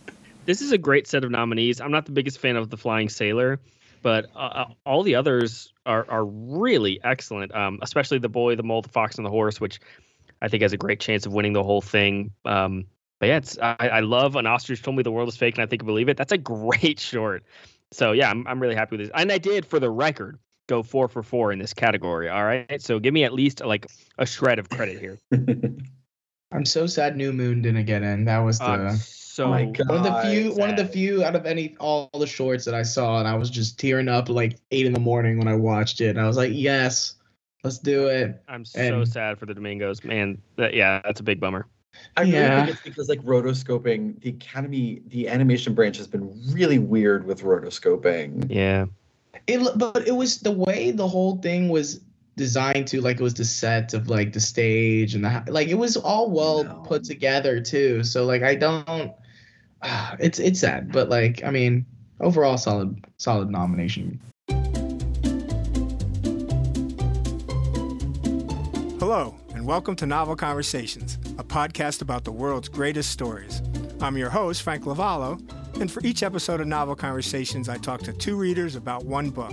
This 0.46 0.60
is 0.60 0.72
a 0.72 0.78
great 0.78 1.06
set 1.06 1.24
of 1.24 1.30
nominees. 1.30 1.80
I'm 1.80 1.90
not 1.90 2.04
the 2.04 2.12
biggest 2.12 2.38
fan 2.38 2.56
of 2.56 2.68
the 2.68 2.76
Flying 2.76 3.08
Sailor, 3.08 3.58
but 4.04 4.26
uh, 4.36 4.38
uh, 4.38 4.64
all 4.84 5.02
the 5.02 5.16
others 5.16 5.72
are 5.86 6.06
are 6.08 6.26
really 6.26 7.00
excellent. 7.02 7.52
Um, 7.52 7.80
especially 7.82 8.18
the 8.18 8.28
boy, 8.28 8.54
the 8.54 8.62
mole, 8.62 8.82
the 8.82 8.90
fox, 8.90 9.16
and 9.16 9.24
the 9.26 9.30
horse, 9.30 9.60
which 9.60 9.80
I 10.42 10.48
think 10.48 10.62
has 10.62 10.74
a 10.74 10.76
great 10.76 11.00
chance 11.00 11.26
of 11.26 11.32
winning 11.32 11.54
the 11.54 11.64
whole 11.64 11.80
thing. 11.80 12.30
Um, 12.44 12.84
but 13.18 13.30
yeah, 13.30 13.38
it's 13.38 13.58
I, 13.58 13.76
I 13.80 14.00
love 14.00 14.36
an 14.36 14.46
ostrich 14.46 14.82
told 14.82 14.96
me 14.96 15.02
the 15.02 15.10
world 15.10 15.28
is 15.30 15.36
fake, 15.36 15.56
and 15.56 15.62
I 15.62 15.66
think 15.66 15.82
I 15.82 15.86
believe 15.86 16.10
it. 16.10 16.18
That's 16.18 16.32
a 16.32 16.38
great 16.38 17.00
short. 17.12 17.42
So 17.90 18.12
yeah, 18.12 18.30
I'm 18.30 18.46
I'm 18.46 18.60
really 18.60 18.76
happy 18.76 18.96
with 18.96 19.06
this, 19.06 19.14
and 19.14 19.32
I 19.32 19.38
did 19.38 19.64
for 19.64 19.80
the 19.80 19.90
record 19.90 20.38
go 20.66 20.82
four 20.82 21.08
for 21.08 21.22
four 21.22 21.50
in 21.50 21.58
this 21.58 21.72
category. 21.72 22.28
All 22.28 22.44
right, 22.44 22.82
so 22.82 22.98
give 22.98 23.14
me 23.14 23.24
at 23.24 23.32
least 23.32 23.64
like 23.64 23.86
a 24.18 24.26
shred 24.26 24.58
of 24.58 24.68
credit 24.68 25.00
here. 25.00 25.18
I'm 26.52 26.64
so 26.64 26.86
sad 26.86 27.16
New 27.16 27.32
Moon 27.32 27.62
didn't 27.62 27.84
get 27.86 28.02
in. 28.02 28.24
That 28.26 28.38
was 28.38 28.58
the 28.58 28.64
I'm 28.66 28.86
oh 28.88 28.94
so 28.96 29.48
my 29.48 29.64
God. 29.64 29.88
one 29.88 29.98
of 29.98 30.04
the 30.04 30.20
few 30.30 30.54
one 30.54 30.70
of 30.70 30.76
the 30.76 30.86
few 30.86 31.24
out 31.24 31.34
of 31.34 31.46
any 31.46 31.76
all 31.80 32.08
the 32.18 32.26
shorts 32.26 32.64
that 32.66 32.74
I 32.74 32.82
saw, 32.84 33.18
and 33.18 33.26
I 33.26 33.34
was 33.34 33.50
just 33.50 33.78
tearing 33.78 34.08
up 34.08 34.28
like 34.28 34.58
eight 34.70 34.86
in 34.86 34.92
the 34.92 35.00
morning 35.00 35.38
when 35.38 35.48
I 35.48 35.54
watched 35.56 36.00
it. 36.00 36.10
And 36.10 36.20
I 36.20 36.26
was 36.26 36.36
like, 36.36 36.52
yes, 36.54 37.14
let's 37.64 37.78
do 37.78 38.06
it. 38.06 38.40
I'm 38.48 38.64
so 38.64 38.78
And- 38.80 39.08
sad 39.08 39.38
for 39.38 39.46
the 39.46 39.54
Domingos, 39.54 40.04
man. 40.04 40.40
That, 40.56 40.74
yeah, 40.74 41.00
that's 41.04 41.18
a 41.20 41.24
big 41.24 41.40
bummer. 41.40 41.66
I 42.16 42.22
really 42.22 42.32
Yeah. 42.34 42.66
think 42.66 42.76
it's 42.76 42.84
because 42.84 43.08
like 43.08 43.20
rotoscoping, 43.22 44.20
the 44.20 44.30
Academy, 44.30 45.00
the 45.08 45.28
animation 45.28 45.74
branch 45.74 45.96
has 45.96 46.06
been 46.08 46.30
really 46.52 46.78
weird 46.78 47.24
with 47.26 47.42
rotoscoping. 47.42 48.46
Yeah. 48.50 48.86
It 49.46 49.60
but 49.76 50.06
it 50.06 50.12
was 50.12 50.38
the 50.40 50.50
way 50.52 50.90
the 50.92 51.06
whole 51.08 51.36
thing 51.38 51.68
was 51.68 52.00
designed 52.36 52.88
to 52.88 53.00
like 53.00 53.20
it 53.20 53.22
was 53.22 53.34
the 53.34 53.44
set 53.44 53.94
of 53.94 54.08
like 54.08 54.32
the 54.32 54.40
stage 54.40 55.14
and 55.14 55.24
the 55.24 55.44
like 55.48 55.68
it 55.68 55.74
was 55.74 55.96
all 55.96 56.30
well 56.30 56.64
No. 56.64 56.82
put 56.86 57.04
together 57.04 57.60
too. 57.60 58.02
So 58.02 58.24
like 58.24 58.42
I 58.42 58.54
don't 58.54 59.12
ah, 59.82 60.16
it's 60.18 60.38
it's 60.38 60.60
sad, 60.60 60.90
but 60.92 61.08
like 61.08 61.44
I 61.44 61.50
mean 61.50 61.86
overall 62.20 62.56
solid 62.58 63.04
solid 63.18 63.50
nomination. 63.50 64.20
Hello, 68.98 69.34
and 69.54 69.66
welcome 69.66 69.94
to 69.96 70.06
Novel 70.06 70.34
Conversations, 70.34 71.18
a 71.38 71.44
podcast 71.44 72.00
about 72.02 72.24
the 72.24 72.32
world's 72.32 72.68
greatest 72.68 73.10
stories. 73.10 73.60
I'm 74.00 74.16
your 74.16 74.30
host, 74.30 74.62
Frank 74.62 74.84
Lavallo, 74.84 75.38
and 75.80 75.90
for 75.90 76.02
each 76.04 76.22
episode 76.22 76.60
of 76.60 76.66
Novel 76.66 76.96
Conversations, 76.96 77.68
I 77.68 77.76
talk 77.76 78.00
to 78.02 78.12
two 78.12 78.36
readers 78.36 78.76
about 78.76 79.04
one 79.04 79.30
book. 79.30 79.52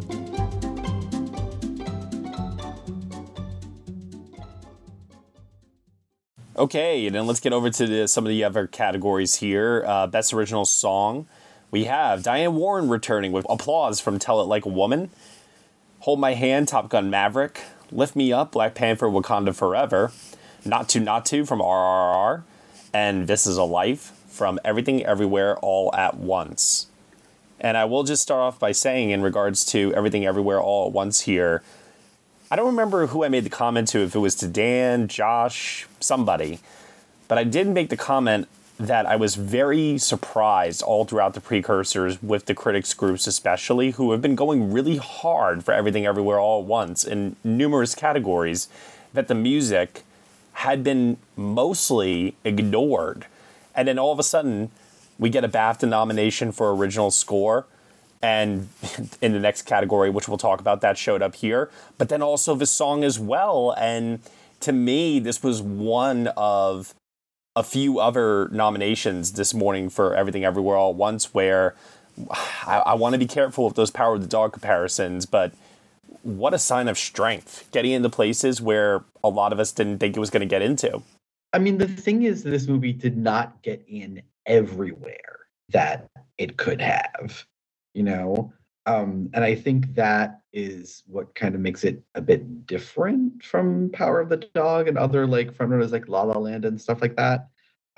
Okay, 6.57 7.05
and 7.05 7.15
then 7.15 7.27
let's 7.27 7.39
get 7.39 7.53
over 7.53 7.69
to 7.69 7.87
the, 7.87 8.07
some 8.09 8.25
of 8.25 8.29
the 8.29 8.43
other 8.43 8.67
categories 8.67 9.35
here. 9.35 9.85
Uh, 9.87 10.05
Best 10.05 10.33
Original 10.33 10.65
Song. 10.65 11.25
We 11.71 11.85
have 11.85 12.23
Diane 12.23 12.55
Warren 12.55 12.89
returning 12.89 13.31
with 13.31 13.45
applause 13.49 14.01
from 14.01 14.19
Tell 14.19 14.41
It 14.41 14.45
Like 14.45 14.65
a 14.65 14.69
Woman. 14.69 15.11
Hold 16.01 16.19
My 16.19 16.33
Hand, 16.33 16.67
Top 16.67 16.89
Gun 16.89 17.09
Maverick. 17.09 17.61
Lift 17.89 18.17
Me 18.17 18.33
Up, 18.33 18.51
Black 18.51 18.75
Panther, 18.75 19.07
Wakanda 19.07 19.55
Forever. 19.55 20.11
Naatu 20.65 21.01
Naatu 21.01 21.47
from 21.47 21.59
RRR. 21.59 22.43
And 22.93 23.27
This 23.29 23.47
Is 23.47 23.55
a 23.55 23.63
Life 23.63 24.11
from 24.27 24.59
Everything 24.65 25.05
Everywhere 25.05 25.57
All 25.59 25.95
at 25.95 26.17
Once. 26.17 26.87
And 27.61 27.77
I 27.77 27.85
will 27.85 28.03
just 28.03 28.23
start 28.23 28.41
off 28.41 28.59
by 28.59 28.73
saying, 28.73 29.11
in 29.11 29.21
regards 29.21 29.63
to 29.67 29.93
Everything 29.93 30.25
Everywhere 30.25 30.59
All 30.59 30.87
at 30.87 30.91
Once 30.91 31.21
here, 31.21 31.63
I 32.51 32.57
don't 32.57 32.65
remember 32.65 33.07
who 33.07 33.23
I 33.23 33.29
made 33.29 33.45
the 33.45 33.49
comment 33.49 33.87
to, 33.89 33.99
if 33.99 34.13
it 34.13 34.19
was 34.19 34.35
to 34.35 34.47
Dan, 34.49 35.07
Josh, 35.07 35.87
somebody, 36.01 36.59
but 37.29 37.37
I 37.37 37.45
did 37.45 37.65
make 37.69 37.87
the 37.87 37.95
comment 37.95 38.49
that 38.77 39.05
I 39.05 39.15
was 39.15 39.35
very 39.35 39.97
surprised 39.97 40.81
all 40.81 41.05
throughout 41.05 41.33
the 41.33 41.39
precursors 41.39 42.21
with 42.21 42.47
the 42.47 42.53
critics 42.53 42.93
groups, 42.93 43.25
especially 43.25 43.91
who 43.91 44.11
have 44.11 44.21
been 44.21 44.35
going 44.35 44.73
really 44.73 44.97
hard 44.97 45.63
for 45.63 45.73
everything 45.73 46.05
everywhere 46.05 46.39
all 46.39 46.59
at 46.59 46.65
once 46.65 47.05
in 47.05 47.37
numerous 47.41 47.95
categories, 47.95 48.67
that 49.13 49.29
the 49.29 49.35
music 49.35 50.03
had 50.51 50.83
been 50.83 51.15
mostly 51.37 52.35
ignored. 52.43 53.27
And 53.73 53.87
then 53.87 53.97
all 53.97 54.11
of 54.11 54.19
a 54.19 54.23
sudden, 54.23 54.71
we 55.17 55.29
get 55.29 55.45
a 55.45 55.49
BAFTA 55.49 55.87
nomination 55.87 56.51
for 56.51 56.75
original 56.75 57.11
score 57.11 57.65
and 58.21 58.69
in 59.21 59.33
the 59.33 59.39
next 59.39 59.63
category, 59.63 60.09
which 60.09 60.27
we'll 60.27 60.37
talk 60.37 60.59
about, 60.59 60.81
that 60.81 60.97
showed 60.97 61.21
up 61.21 61.35
here. 61.35 61.69
But 61.97 62.09
then 62.09 62.21
also 62.21 62.55
the 62.55 62.65
song 62.65 63.03
as 63.03 63.19
well. 63.19 63.73
And 63.77 64.19
to 64.61 64.71
me, 64.71 65.19
this 65.19 65.43
was 65.43 65.61
one 65.61 66.27
of 66.37 66.93
a 67.55 67.63
few 67.63 67.99
other 67.99 68.47
nominations 68.49 69.33
this 69.33 69.53
morning 69.53 69.89
for 69.89 70.15
Everything 70.15 70.45
Everywhere 70.45 70.77
All 70.77 70.91
at 70.91 70.95
Once, 70.95 71.33
where 71.33 71.75
I, 72.65 72.83
I 72.85 72.93
want 72.93 73.13
to 73.13 73.19
be 73.19 73.27
careful 73.27 73.65
with 73.65 73.75
those 73.75 73.91
Power 73.91 74.15
of 74.15 74.21
the 74.21 74.27
Dog 74.27 74.53
comparisons, 74.53 75.25
but 75.25 75.53
what 76.23 76.53
a 76.53 76.59
sign 76.59 76.87
of 76.87 76.97
strength 76.97 77.67
getting 77.71 77.91
into 77.91 78.09
places 78.09 78.61
where 78.61 79.03
a 79.23 79.29
lot 79.29 79.51
of 79.51 79.59
us 79.59 79.71
didn't 79.71 79.99
think 79.99 80.15
it 80.15 80.19
was 80.19 80.29
going 80.29 80.41
to 80.41 80.47
get 80.47 80.61
into. 80.61 81.01
I 81.53 81.59
mean, 81.59 81.77
the 81.77 81.87
thing 81.87 82.23
is, 82.23 82.43
this 82.43 82.67
movie 82.67 82.93
did 82.93 83.17
not 83.17 83.61
get 83.61 83.83
in 83.87 84.21
everywhere 84.45 85.39
that 85.69 86.09
it 86.37 86.57
could 86.57 86.79
have, 86.81 87.45
you 87.93 88.03
know? 88.03 88.53
Um, 88.85 89.29
and 89.33 89.43
I 89.43 89.55
think 89.55 89.93
that 89.95 90.41
is 90.53 91.03
what 91.05 91.35
kind 91.35 91.53
of 91.53 91.61
makes 91.61 91.83
it 91.83 92.03
a 92.15 92.21
bit 92.21 92.65
different 92.65 93.43
from 93.43 93.91
Power 93.93 94.19
of 94.19 94.29
the 94.29 94.37
Dog 94.55 94.87
and 94.87 94.97
other 94.97 95.27
like 95.27 95.53
frontrunners 95.53 95.91
like 95.91 96.07
La 96.07 96.23
La 96.23 96.37
Land 96.37 96.65
and 96.65 96.81
stuff 96.81 97.01
like 97.01 97.15
that. 97.17 97.47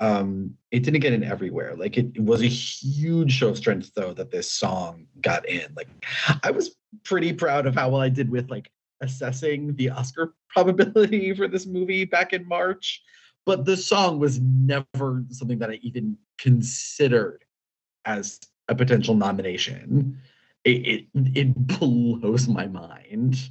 Um, 0.00 0.54
it 0.70 0.82
didn't 0.82 1.00
get 1.00 1.14
in 1.14 1.24
everywhere. 1.24 1.74
Like 1.76 1.96
it, 1.96 2.12
it 2.14 2.22
was 2.22 2.42
a 2.42 2.46
huge 2.46 3.32
show 3.32 3.48
of 3.48 3.56
strength 3.56 3.92
though 3.94 4.12
that 4.12 4.30
this 4.30 4.50
song 4.50 5.06
got 5.22 5.48
in. 5.48 5.72
Like 5.74 5.88
I 6.42 6.50
was 6.50 6.76
pretty 7.02 7.32
proud 7.32 7.66
of 7.66 7.74
how 7.74 7.88
well 7.88 8.02
I 8.02 8.10
did 8.10 8.28
with 8.28 8.50
like 8.50 8.70
assessing 9.00 9.74
the 9.76 9.90
Oscar 9.90 10.34
probability 10.50 11.34
for 11.34 11.48
this 11.48 11.64
movie 11.64 12.04
back 12.04 12.32
in 12.32 12.46
March 12.46 13.02
but 13.46 13.64
the 13.64 13.76
song 13.76 14.18
was 14.18 14.40
never 14.40 15.24
something 15.30 15.58
that 15.58 15.70
I 15.70 15.74
even 15.82 16.16
considered 16.38 17.44
as 18.04 18.40
a 18.68 18.74
potential 18.74 19.14
nomination. 19.14 20.20
It 20.64 20.70
it, 20.70 21.06
it 21.34 21.54
blows 21.54 22.48
my 22.48 22.66
mind. 22.66 23.50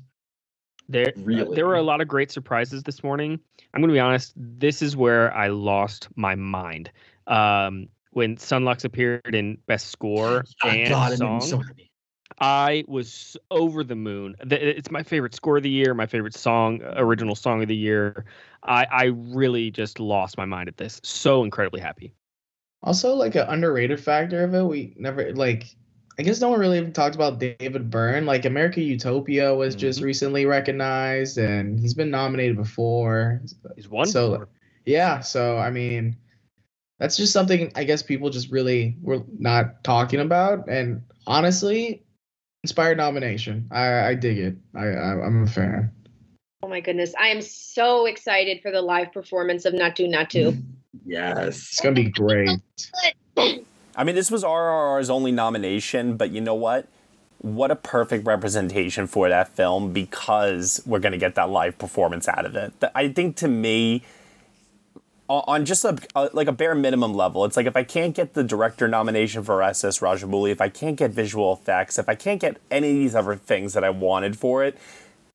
There, 0.90 1.14
Really? 1.16 1.56
there 1.56 1.66
were 1.66 1.76
a 1.76 1.82
lot 1.84 2.02
of 2.02 2.08
great 2.08 2.30
surprises 2.30 2.84
this 2.84 3.04
morning. 3.04 3.40
I'm 3.74 3.82
going 3.82 3.90
to 3.90 3.94
be 3.94 4.00
honest. 4.00 4.34
This 4.36 4.82
is 4.82 4.98
where 4.98 5.34
I 5.34 5.48
lost 5.48 6.10
my 6.16 6.36
mind. 6.36 6.92
Um, 7.26 7.88
when 8.12 8.38
Son 8.38 8.66
Lux 8.66 8.84
appeared 8.84 9.34
in 9.34 9.58
Best 9.66 9.88
Score 9.88 10.44
Oh, 10.64 10.70
and 10.70 10.90
God, 10.90 11.18
Song, 11.18 11.42
so. 11.42 11.62
I 12.40 12.84
was 12.88 13.38
over 13.52 13.84
the 13.84 13.96
moon. 13.96 14.36
It's 14.42 14.92
my 14.92 15.04
favorite 15.04 15.36
score 15.36 15.58
of 15.58 15.64
the 15.64 15.70
year, 15.70 15.94
my 15.94 16.08
favorite 16.08 16.36
song, 16.36 16.82
original 16.84 17.36
song 17.36 17.62
of 17.62 17.68
the 17.68 17.76
year. 17.76 18.26
I, 18.64 18.86
I 18.92 19.04
really 19.06 19.72
just 19.72 20.00
lost 20.00 20.38
my 20.38 20.46
mind 20.46 20.68
at 20.68 20.78
this. 20.78 21.00
So 21.04 21.44
incredibly 21.44 21.80
happy. 21.80 22.14
Also, 22.84 23.16
like 23.16 23.36
an 23.36 23.48
underrated 23.48 24.00
factor 24.00 24.44
of 24.44 24.54
it, 24.54 24.64
we 24.64 24.94
never 24.98 25.34
like. 25.34 25.66
I 26.20 26.22
guess 26.22 26.40
no 26.40 26.50
one 26.50 26.60
really 26.60 26.78
even 26.78 26.94
talked 26.94 27.16
about 27.16 27.40
David 27.40 27.90
Byrne. 27.90 28.28
Like 28.28 28.46
America 28.46 28.80
Utopia 28.82 29.56
was 29.56 29.74
just 29.74 30.00
Mhm. 30.00 30.04
recently 30.04 30.46
recognized, 30.46 31.40
and 31.40 31.80
he's 31.80 31.96
been 31.96 32.12
nominated 32.12 32.56
before. 32.56 33.42
He's 33.76 33.90
won. 33.90 34.06
So 34.06 34.36
for- 34.36 34.50
yeah, 34.86 35.22
so 35.22 35.58
I 35.58 35.72
mean, 35.72 36.18
that's 37.00 37.18
just 37.18 37.34
something 37.34 37.72
I 37.76 37.84
guess 37.86 38.04
people 38.04 38.30
just 38.30 38.52
really 38.52 38.96
were 39.02 39.24
not 39.40 39.84
talking 39.84 40.20
about. 40.20 40.70
And 40.70 41.02
honestly, 41.26 42.04
inspired 42.64 42.98
nomination. 42.98 43.68
I, 43.72 44.10
I 44.10 44.14
dig 44.14 44.38
it. 44.38 44.56
I, 44.76 44.86
I 44.90 45.26
I'm 45.26 45.44
a 45.44 45.48
fan. 45.48 45.92
Oh 46.62 46.68
my 46.68 46.80
goodness. 46.80 47.14
I 47.20 47.28
am 47.30 47.42
so 47.42 48.06
excited 48.06 48.62
for 48.62 48.72
the 48.72 48.82
live 48.82 49.12
performance 49.12 49.66
of 49.66 49.74
Naatu 49.74 50.08
Naatu. 50.08 50.62
Yes. 51.06 51.58
It's 51.58 51.80
gonna 51.80 51.96
be 51.96 52.10
great. 52.10 52.50
I 53.96 54.04
mean, 54.04 54.16
this 54.16 54.32
was 54.32 54.44
RRR's 54.44 55.10
only 55.10 55.32
nomination, 55.32 56.18
but 56.18 56.32
you 56.32 56.42
know 56.42 56.56
what? 56.56 56.88
What 57.40 57.72
a 57.72 57.76
perfect 57.76 58.26
representation 58.26 59.06
for 59.06 59.30
that 59.30 59.50
film 59.50 59.92
because 59.92 60.82
we're 60.86 61.00
going 61.00 61.12
to 61.12 61.18
get 61.18 61.36
that 61.36 61.50
live 61.50 61.78
performance 61.78 62.28
out 62.28 62.46
of 62.46 62.56
it. 62.56 62.74
I 62.96 63.10
think 63.10 63.36
to 63.38 63.48
me, 63.48 64.04
on 65.30 65.66
just 65.66 65.84
a, 65.84 65.98
a 66.16 66.30
like 66.34 66.48
a 66.48 66.52
bare 66.52 66.76
minimum 66.76 67.14
level, 67.14 67.46
it's 67.46 67.58
like 67.58 67.66
if 67.66 67.76
I 67.76 67.84
can't 67.84 68.16
get 68.16 68.34
the 68.34 68.44
director 68.44 68.88
nomination 68.88 69.44
for 69.44 69.62
SS 69.62 70.00
Rajamouli, 70.00 70.52
if 70.52 70.62
I 70.62 70.70
can't 70.70 70.96
get 70.96 71.12
visual 71.12 71.54
effects, 71.54 71.98
if 72.00 72.08
I 72.08 72.16
can't 72.16 72.40
get 72.40 72.58
any 72.72 72.90
of 72.90 72.96
these 72.96 73.16
other 73.16 73.36
things 73.36 73.74
that 73.74 73.84
I 73.84 73.90
wanted 73.90 74.38
for 74.38 74.64
it, 74.64 74.78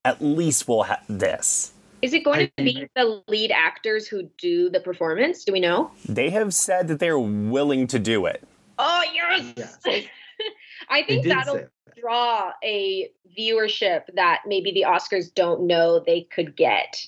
at 0.04 0.22
least 0.22 0.68
we'll 0.68 0.84
have 0.84 1.02
this. 1.08 1.72
Is 2.00 2.12
it 2.12 2.24
going 2.24 2.50
to 2.56 2.64
be 2.64 2.88
the 2.94 3.22
lead 3.28 3.50
actors 3.50 4.06
who 4.06 4.30
do 4.38 4.70
the 4.70 4.80
performance? 4.80 5.44
Do 5.44 5.52
we 5.52 5.60
know? 5.60 5.90
They 6.08 6.30
have 6.30 6.54
said 6.54 6.88
that 6.88 7.00
they're 7.00 7.18
willing 7.18 7.86
to 7.88 7.98
do 7.98 8.26
it. 8.26 8.46
Oh, 8.78 9.02
yes. 9.12 9.54
I 10.88 11.02
think 11.02 11.26
that'll 11.26 11.56
say 11.56 11.66
draw 12.00 12.52
a 12.62 13.10
viewership 13.38 14.02
that 14.14 14.42
maybe 14.46 14.72
the 14.72 14.84
Oscars 14.86 15.32
don't 15.32 15.66
know 15.66 16.02
they 16.04 16.22
could 16.22 16.56
get. 16.56 17.06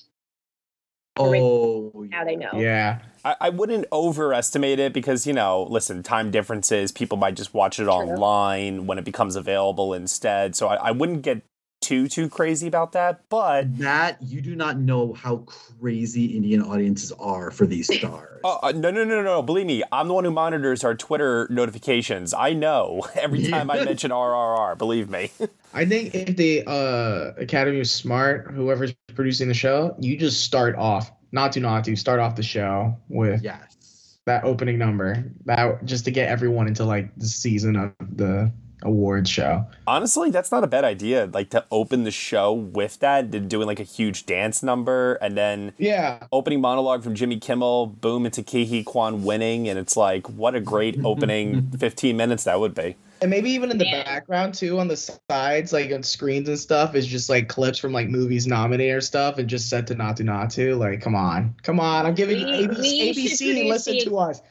Oh, 1.17 1.91
Now 2.09 2.23
they 2.23 2.35
know. 2.35 2.51
Yeah. 2.53 3.01
I, 3.23 3.35
I 3.41 3.49
wouldn't 3.49 3.85
overestimate 3.91 4.79
it 4.79 4.93
because, 4.93 5.27
you 5.27 5.33
know, 5.33 5.63
listen, 5.63 6.03
time 6.03 6.31
differences, 6.31 6.91
people 6.91 7.17
might 7.17 7.35
just 7.35 7.53
watch 7.53 7.79
it 7.79 7.87
online 7.87 8.87
when 8.87 8.97
it 8.97 9.03
becomes 9.03 9.35
available 9.35 9.93
instead. 9.93 10.55
So 10.55 10.67
I, 10.67 10.75
I 10.75 10.91
wouldn't 10.91 11.21
get 11.21 11.43
too, 11.81 12.07
too 12.07 12.29
crazy 12.29 12.67
about 12.67 12.93
that. 12.93 13.27
But 13.29 13.77
that 13.79 14.21
you 14.21 14.41
do 14.41 14.55
not 14.55 14.77
know 14.77 15.13
how 15.13 15.37
crazy 15.79 16.25
Indian 16.37 16.61
audiences 16.61 17.11
are 17.13 17.51
for 17.51 17.65
these 17.65 17.93
stars. 17.97 18.39
uh, 18.43 18.57
uh, 18.63 18.71
no, 18.71 18.91
no, 18.91 19.03
no, 19.03 19.15
no, 19.15 19.23
no. 19.23 19.41
Believe 19.41 19.65
me, 19.65 19.83
I'm 19.91 20.07
the 20.07 20.13
one 20.13 20.23
who 20.23 20.31
monitors 20.31 20.83
our 20.83 20.95
Twitter 20.95 21.47
notifications. 21.49 22.33
I 22.33 22.53
know 22.53 23.01
every 23.15 23.43
time 23.47 23.69
I 23.69 23.83
mention 23.83 24.11
RRR. 24.11 24.77
Believe 24.77 25.09
me. 25.09 25.31
I 25.73 25.85
think 25.85 26.15
if 26.15 26.35
the 26.37 26.63
uh, 26.67 27.33
Academy 27.37 27.79
is 27.79 27.91
smart, 27.91 28.51
whoever's 28.51 28.93
producing 29.15 29.47
the 29.47 29.53
show, 29.53 29.95
you 29.99 30.17
just 30.17 30.43
start 30.43 30.75
off 30.75 31.11
Naatu 31.33 31.61
Naatu 31.61 31.97
start 31.97 32.19
off 32.19 32.35
the 32.35 32.43
show 32.43 32.97
with 33.07 33.41
yes 33.41 34.17
that 34.25 34.43
opening 34.43 34.77
number 34.77 35.23
that 35.45 35.83
just 35.85 36.05
to 36.05 36.11
get 36.11 36.29
everyone 36.29 36.67
into 36.67 36.85
like 36.85 37.13
the 37.17 37.25
season 37.25 37.75
of 37.75 37.93
the 38.17 38.51
awards 38.83 39.29
show. 39.29 39.65
Honestly, 39.87 40.31
that's 40.31 40.51
not 40.51 40.63
a 40.63 40.67
bad 40.67 40.83
idea. 40.83 41.29
Like 41.33 41.49
to 41.51 41.65
open 41.71 42.03
the 42.03 42.11
show 42.11 42.51
with 42.53 42.99
that, 42.99 43.31
to 43.31 43.39
doing 43.39 43.67
like 43.67 43.79
a 43.79 43.83
huge 43.83 44.25
dance 44.25 44.63
number, 44.63 45.15
and 45.15 45.37
then 45.37 45.73
yeah, 45.77 46.23
opening 46.31 46.61
monologue 46.61 47.03
from 47.03 47.15
Jimmy 47.15 47.39
Kimmel, 47.39 47.87
boom 47.87 48.25
into 48.25 48.43
Ke 48.43 48.67
Huy 48.67 48.83
Quan 48.83 49.23
winning, 49.23 49.67
and 49.69 49.77
it's 49.77 49.95
like 49.97 50.27
what 50.29 50.55
a 50.55 50.59
great 50.61 50.97
opening 51.05 51.71
15 51.77 52.15
minutes 52.17 52.43
that 52.45 52.59
would 52.59 52.73
be. 52.75 52.95
And 53.21 53.29
maybe 53.29 53.51
even 53.51 53.69
in 53.69 53.77
the 53.77 53.85
background 53.85 54.55
too, 54.55 54.79
on 54.79 54.87
the 54.87 54.97
sides, 54.97 55.71
like 55.71 55.91
on 55.91 56.01
screens 56.01 56.49
and 56.49 56.57
stuff, 56.57 56.95
is 56.95 57.05
just 57.05 57.29
like 57.29 57.47
clips 57.49 57.77
from 57.77 57.93
like 57.93 58.07
movies 58.09 58.47
nominated 58.47 58.95
or 58.95 59.01
stuff, 59.01 59.37
and 59.37 59.47
just 59.47 59.69
set 59.69 59.85
to 59.87 59.95
Naatu 59.95 60.21
Naatu. 60.21 60.75
Like, 60.77 61.01
come 61.01 61.13
on, 61.13 61.53
come 61.61 61.79
on! 61.79 62.07
I'm 62.07 62.15
giving 62.15 62.43
We- 62.43 62.67
ABC, 62.67 62.81
we 62.81 63.13
ABC 63.13 63.69
listen 63.69 63.93
the- 63.93 64.05
to 64.05 64.17
us. 64.17 64.41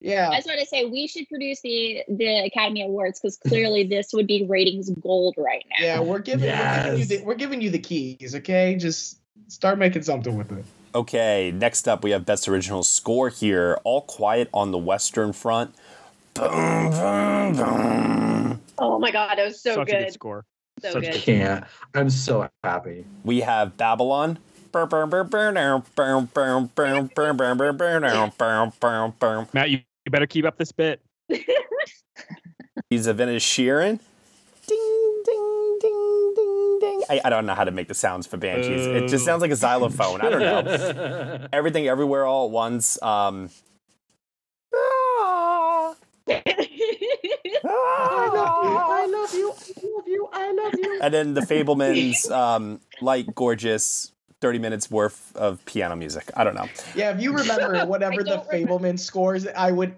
Yeah, 0.00 0.30
I 0.30 0.36
just 0.36 0.46
want 0.46 0.60
to 0.60 0.66
say 0.66 0.86
we 0.86 1.06
should 1.06 1.28
produce 1.28 1.60
the 1.60 2.02
the 2.08 2.44
Academy 2.44 2.82
Awards 2.82 3.20
because 3.20 3.36
clearly 3.36 3.84
this 3.84 4.12
would 4.14 4.26
be 4.26 4.46
ratings 4.48 4.88
gold 4.90 5.34
right 5.36 5.64
now. 5.68 5.84
yeah, 5.84 6.00
we're 6.00 6.20
giving, 6.20 6.48
we're 6.48 6.82
giving 6.82 6.98
you 6.98 7.04
the 7.04 7.22
we're 7.22 7.34
giving 7.34 7.60
you 7.60 7.70
the 7.70 7.78
keys. 7.78 8.34
Okay, 8.34 8.76
just 8.76 9.18
start 9.48 9.78
making 9.78 10.02
something 10.02 10.36
with 10.36 10.50
it. 10.52 10.64
Okay, 10.94 11.52
next 11.54 11.86
up 11.86 12.02
we 12.02 12.12
have 12.12 12.24
Best 12.24 12.48
Original 12.48 12.82
Score 12.82 13.28
here. 13.28 13.78
All 13.84 14.02
Quiet 14.02 14.48
on 14.54 14.70
the 14.70 14.78
Western 14.78 15.32
Front. 15.32 15.74
Boom, 16.34 16.90
boom, 16.90 17.56
boom. 17.56 18.60
Oh 18.78 18.98
my 18.98 19.10
god, 19.10 19.38
it 19.38 19.44
was 19.44 19.60
so 19.60 19.74
Such 19.74 19.88
a 19.88 19.92
good. 19.92 20.04
good 20.04 20.12
score. 20.14 20.46
So 20.80 20.92
Such 20.92 21.04
good. 21.04 21.22
can't. 21.22 21.64
I'm 21.94 22.08
so 22.08 22.48
happy. 22.64 23.04
We 23.22 23.40
have 23.40 23.76
Babylon. 23.76 24.38
Matt, 24.72 24.90
you, 29.70 29.80
you 30.04 30.10
better 30.12 30.26
keep 30.26 30.44
up 30.44 30.56
this 30.58 30.72
bit. 30.72 31.00
He's 32.90 33.06
a 33.06 33.14
Venice 33.14 33.44
Sheeran. 33.44 34.00
Ding, 34.66 35.22
ding, 35.24 35.78
ding, 35.80 36.32
ding, 36.36 36.78
ding. 36.80 37.02
I, 37.10 37.20
I 37.24 37.30
don't 37.30 37.46
know 37.46 37.54
how 37.54 37.64
to 37.64 37.70
make 37.70 37.88
the 37.88 37.94
sounds 37.94 38.26
for 38.26 38.36
Banshees. 38.36 38.86
It 38.86 39.08
just 39.08 39.24
sounds 39.24 39.42
like 39.42 39.50
a 39.50 39.56
xylophone. 39.56 40.20
I 40.20 40.30
don't 40.30 40.40
know. 40.40 41.48
Everything 41.52 41.88
Everywhere 41.88 42.24
All 42.26 42.46
at 42.46 42.52
Once. 42.52 43.00
Um, 43.02 43.50
I 47.62 49.06
love 49.12 49.34
you. 49.34 49.52
I 49.52 49.56
love 49.96 50.08
you. 50.08 50.28
I 50.32 50.52
love 50.52 50.74
you. 50.78 51.00
and 51.02 51.14
then 51.14 51.34
the 51.34 51.40
Fabelmans, 51.40 52.30
um, 52.30 52.80
light, 53.00 53.34
gorgeous, 53.34 54.12
30 54.40 54.58
minutes 54.58 54.90
worth 54.90 55.34
of 55.36 55.64
piano 55.66 55.96
music. 55.96 56.30
I 56.36 56.44
don't 56.44 56.54
know. 56.54 56.68
Yeah, 56.94 57.10
if 57.10 57.20
you 57.20 57.32
remember 57.32 57.84
whatever 57.86 58.24
the 58.24 58.44
Fabelman 58.50 58.98
scores, 58.98 59.46
I 59.46 59.70
would 59.70 59.94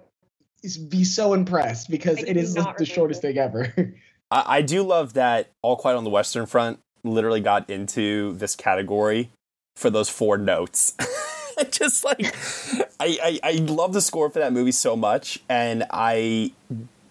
be 0.89 1.05
so 1.05 1.35
impressed 1.35 1.91
because 1.91 2.23
it 2.23 2.37
is 2.37 2.55
not 2.55 2.79
the 2.79 2.87
shortest 2.87 3.23
thing 3.23 3.39
ever. 3.39 3.73
I, 4.31 4.59
I 4.59 4.63
do 4.63 4.83
love 4.83 5.15
that 5.15 5.51
All 5.63 5.77
Quiet 5.77 5.97
on 5.97 6.05
the 6.05 6.11
Western 6.11 6.47
Front 6.47 6.81
literally 7.05 7.41
got 7.41 7.69
into 7.69 8.35
this 8.35 8.57
category 8.57 9.31
for 9.77 9.91
those 9.91 10.09
four 10.09 10.39
notes. 10.39 10.95
Just 11.71 12.05
like 12.05 12.35
I, 12.99 13.19
I, 13.23 13.41
I 13.43 13.53
love 13.53 13.93
the 13.93 14.01
score 14.01 14.31
for 14.31 14.39
that 14.39 14.53
movie 14.53 14.73
so 14.73 14.97
much, 14.97 15.39
and 15.49 15.85
I, 15.91 16.53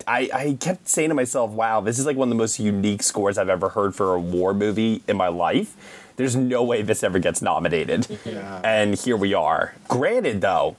I 0.08 0.30
I 0.34 0.58
kept 0.60 0.90
saying 0.90 1.10
to 1.10 1.16
myself, 1.16 1.52
"Wow, 1.52 1.80
this 1.80 2.00
is 2.00 2.06
like 2.06 2.18
one 2.18 2.28
of 2.28 2.32
the 2.32 2.38
most 2.42 2.60
unique 2.60 3.04
scores 3.04 3.38
I've 3.38 3.50
ever 3.50 3.70
heard 3.70 3.96
for 3.96 4.16
a 4.16 4.20
war 4.20 4.54
movie 4.54 5.04
in 5.08 5.16
my 5.16 5.28
life." 5.28 6.01
There's 6.22 6.36
no 6.36 6.62
way 6.62 6.84
this 6.84 7.02
ever 7.02 7.18
gets 7.18 7.42
nominated, 7.42 8.06
and 8.64 8.94
here 8.94 9.18
we 9.18 9.34
are. 9.34 9.74
Granted, 9.88 10.42
though, 10.42 10.76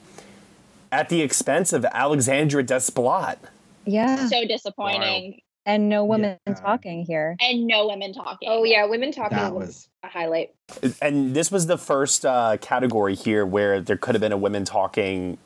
at 0.92 1.08
the 1.08 1.20
expense 1.20 1.72
of 1.72 1.84
Alexandre 1.86 2.62
Desplat. 2.62 3.38
Yeah. 3.84 4.28
So 4.28 4.46
disappointing. 4.46 5.40
And 5.66 5.88
no 5.88 6.04
women 6.04 6.38
talking 6.62 7.04
here. 7.04 7.36
And 7.40 7.66
no 7.66 7.88
women 7.88 8.12
talking. 8.12 8.48
Oh 8.48 8.62
yeah, 8.62 8.84
women 8.86 9.10
talking 9.10 9.36
That 9.36 9.52
was 9.52 9.66
was 9.66 9.88
a 10.04 10.08
highlight. 10.08 10.54
and 11.00 11.34
this 11.34 11.50
was 11.50 11.66
the 11.66 11.76
first 11.78 12.24
uh, 12.24 12.56
category 12.60 13.16
here 13.16 13.44
where 13.44 13.80
there 13.80 13.96
could 13.96 14.14
have 14.14 14.22
been 14.22 14.30
a 14.30 14.36
women 14.36 14.64
talking 14.64 15.38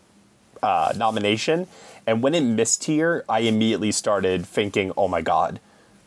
uh, 0.62 0.92
nomination. 0.94 1.68
And 2.06 2.22
when 2.22 2.34
it 2.34 2.42
missed 2.42 2.84
here, 2.84 3.24
I 3.30 3.40
immediately 3.40 3.92
started 3.92 4.44
thinking, 4.44 4.92
"Oh 4.94 5.08
my 5.08 5.22
god, 5.22 5.58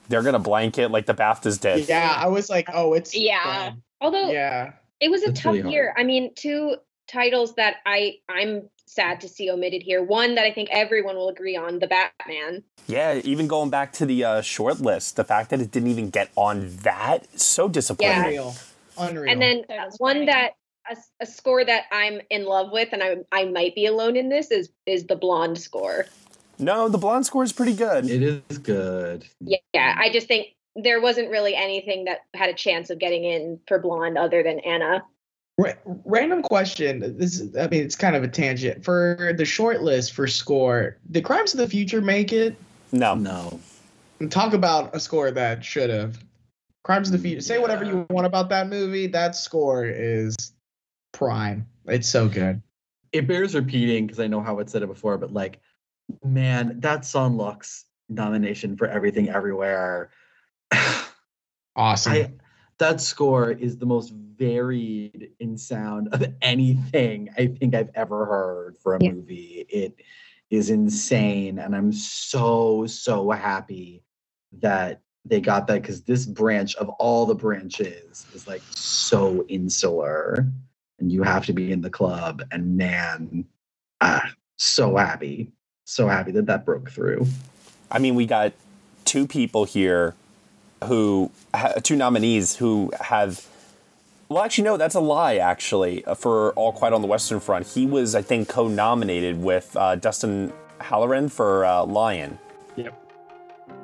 they're 0.10 0.24
gonna 0.24 0.40
blanket 0.40 0.92
like 0.92 1.08
the 1.08 1.16
BAFTAs 1.16 1.62
did." 1.62 1.90
yeah, 1.90 2.16
I 2.18 2.28
was 2.30 2.50
like, 2.50 2.70
oh, 2.74 2.94
it's 2.96 3.16
Yeah. 3.16 3.74
Although 4.02 4.32
yeah. 4.32 4.74
it 5.02 5.12
was 5.12 5.24
a 5.24 5.28
That's 5.28 5.42
tough 5.42 5.54
really 5.56 5.72
year. 5.72 5.96
I 5.98 6.04
mean, 6.04 6.34
two 6.36 6.78
titles 7.08 7.56
that 7.56 7.78
I 7.86 8.18
I'm 8.30 8.70
sad 8.88 9.22
to 9.22 9.30
see 9.30 9.50
omitted 9.52 9.84
here. 9.84 10.04
One 10.04 10.36
that 10.36 10.46
I 10.46 10.54
think 10.54 10.70
everyone 10.72 11.16
will 11.18 11.30
agree 11.30 11.58
on, 11.58 11.80
the 11.80 11.88
Batman. 11.88 12.64
Yeah, 12.88 13.22
even 13.24 13.48
going 13.48 13.70
back 13.72 13.94
to 13.94 14.06
the 14.06 14.24
uh, 14.26 14.42
short 14.42 14.82
list, 14.82 15.16
the 15.18 15.24
fact 15.26 15.52
that 15.52 15.62
it 15.62 15.72
didn't 15.72 15.90
even 15.90 16.10
get 16.12 16.32
on 16.36 16.76
that 16.84 17.40
so 17.40 17.68
disappointing. 17.70 18.26
Yeah. 18.26 18.26
Unreal. 18.26 18.56
Unreal. 18.98 19.32
And 19.34 19.42
then 19.42 19.66
So 19.70 19.76
uh, 19.80 19.86
disappointing. 19.86 19.98
one 19.98 20.26
that 20.28 20.52
a, 20.90 20.96
a 21.22 21.26
score 21.26 21.66
that 21.66 21.86
I'm 21.92 22.22
in 22.30 22.46
love 22.46 22.72
with, 22.72 22.90
and 22.94 23.04
I 23.04 23.18
I 23.32 23.46
might 23.46 23.76
be 23.76 23.88
alone 23.88 24.18
in 24.18 24.30
this 24.30 24.52
is 24.52 24.70
is 24.86 25.08
the 25.08 25.16
blonde 25.18 25.60
score. 25.60 26.08
No, 26.60 26.90
the 26.90 26.98
blonde 26.98 27.26
score 27.26 27.44
is 27.44 27.54
pretty 27.54 27.74
good. 27.74 28.10
It 28.10 28.22
is 28.22 28.58
good. 28.58 29.26
Yeah, 29.40 29.58
yeah. 29.74 29.96
I 29.98 30.12
just 30.12 30.28
think 30.28 30.48
there 30.76 31.02
wasn't 31.02 31.30
really 31.30 31.56
anything 31.56 32.06
that 32.06 32.20
had 32.34 32.50
a 32.50 32.54
chance 32.54 32.90
of 32.90 33.00
getting 33.00 33.24
in 33.24 33.60
for 33.68 33.80
blonde 33.80 34.18
other 34.18 34.44
than 34.44 34.60
Anna. 34.60 35.04
Ra- 35.58 35.74
random 36.06 36.42
question. 36.42 37.18
This 37.18 37.40
is, 37.40 37.56
I 37.58 37.68
mean, 37.68 37.84
it's 37.84 37.96
kind 37.96 38.16
of 38.16 38.24
a 38.24 38.28
tangent. 38.28 38.84
For 38.84 39.34
the 39.38 39.46
short 39.46 39.82
list 39.82 40.14
for 40.14 40.28
score, 40.28 40.98
did 41.12 41.24
Crimes 41.24 41.54
of 41.54 41.60
the 41.60 41.68
Future 41.68 42.02
make 42.02 42.32
it? 42.34 42.56
No, 42.92 43.16
No. 43.16 43.60
Talk 44.30 44.54
about 44.54 44.94
a 44.94 45.00
score 45.00 45.32
that 45.32 45.64
should 45.64 45.90
have. 45.90 46.22
Crimes 46.84 47.10
of 47.10 47.14
the 47.14 47.20
Future. 47.20 47.42
Say 47.42 47.58
whatever 47.58 47.86
you 47.86 48.06
want 48.10 48.28
about 48.28 48.50
that 48.50 48.68
movie. 48.68 49.08
That 49.08 49.36
score 49.36 49.86
is 49.86 50.36
prime. 51.14 51.66
It's 51.86 52.10
so 52.10 52.28
good. 52.28 52.62
It 53.14 53.28
bears 53.28 53.56
repeating 53.56 54.08
because 54.08 54.20
I 54.20 54.28
know 54.28 54.42
how 54.42 54.60
it 54.60 54.70
said 54.70 54.84
it 54.84 54.88
before, 54.88 55.18
but 55.18 55.32
like, 55.32 55.60
man, 56.24 56.80
that 56.80 57.06
Son 57.06 57.38
Lux 57.38 57.86
nomination 58.10 58.76
for 58.78 58.88
Everything 58.88 59.30
Everywhere. 59.30 60.10
Awesome. 61.76 62.12
I 62.12 62.34
that 62.80 63.00
score 63.02 63.52
is 63.52 63.78
the 63.78 63.86
most 63.86 64.12
varied 64.12 65.32
in 65.40 65.58
sound 65.58 66.08
of 66.14 66.26
anything 66.42 67.30
I 67.38 67.48
think 67.48 67.76
I've 67.76 67.92
ever 67.94 68.26
heard 68.26 68.78
for 68.78 68.96
a 68.96 69.04
Yeah. 69.04 69.12
movie. 69.12 69.66
It 69.70 69.96
is 70.50 70.70
insane, 70.70 71.60
and 71.60 71.76
I'm 71.76 71.92
so 71.94 72.86
so 72.88 73.32
happy 73.32 74.04
that 74.60 75.02
they 75.26 75.40
got 75.42 75.68
that 75.68 75.82
because 75.82 76.04
this 76.04 76.26
branch 76.26 76.76
of 76.76 76.90
all 77.00 77.26
the 77.26 77.36
branches 77.36 78.28
is 78.34 78.48
like 78.48 78.64
so 78.72 79.46
insular, 79.48 80.46
and 81.00 81.12
you 81.12 81.24
have 81.24 81.46
to 81.46 81.54
be 81.54 81.72
in 81.72 81.82
the 81.82 81.90
club. 81.90 82.42
And 82.52 82.78
man, 82.78 83.46
ah, 84.02 84.34
so 84.58 84.96
happy, 84.96 85.52
so 85.90 86.08
happy 86.08 86.32
that 86.32 86.46
that 86.46 86.66
broke 86.66 86.90
through. 86.92 87.26
I 87.92 87.98
mean, 88.00 88.14
we 88.16 88.26
got 88.28 88.54
two 89.06 89.26
people 89.26 89.66
here 89.66 90.14
who, 90.86 91.32
two 91.84 91.96
nominees 91.96 92.58
who 92.58 92.92
have. 93.02 93.46
Well, 94.30 94.44
actually, 94.44 94.66
no, 94.66 94.78
that's 94.78 94.94
a 94.94 95.00
lie. 95.00 95.38
Actually, 95.38 96.06
uh, 96.06 96.14
for 96.14 96.52
All 96.52 96.72
Quiet 96.72 96.94
on 96.94 97.02
the 97.02 97.08
Western 97.08 97.40
Front, 97.40 97.66
he 97.66 97.88
was, 97.88 98.14
I 98.14 98.22
think, 98.22 98.48
co-nominated 98.48 99.42
with 99.42 99.76
uh, 99.76 99.96
Dustin 99.96 100.54
Halloran 100.80 101.30
for 101.30 101.66
uh, 101.66 101.84
Lion. 101.86 102.38
Yep. 102.76 102.94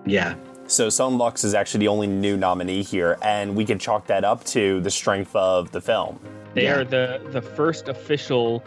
Yeah, 0.06 0.36
So 0.68 0.90
Son 0.90 1.18
Lux 1.18 1.44
is 1.44 1.56
actually 1.56 1.80
the 1.80 1.88
only 1.88 2.06
new 2.06 2.38
nominee 2.38 2.84
here, 2.84 3.18
and 3.24 3.56
we 3.56 3.66
can 3.66 3.80
chalk 3.80 4.06
that 4.06 4.24
up 4.24 4.44
to 4.46 4.80
the 4.82 4.92
strength 4.92 5.36
of 5.36 5.72
the 5.72 5.82
film. 5.82 6.20
They 6.54 6.66
Yeah. 6.66 6.76
are 6.76 6.84
the 6.84 7.22
the 7.32 7.42
first 7.42 7.88
official 7.88 8.64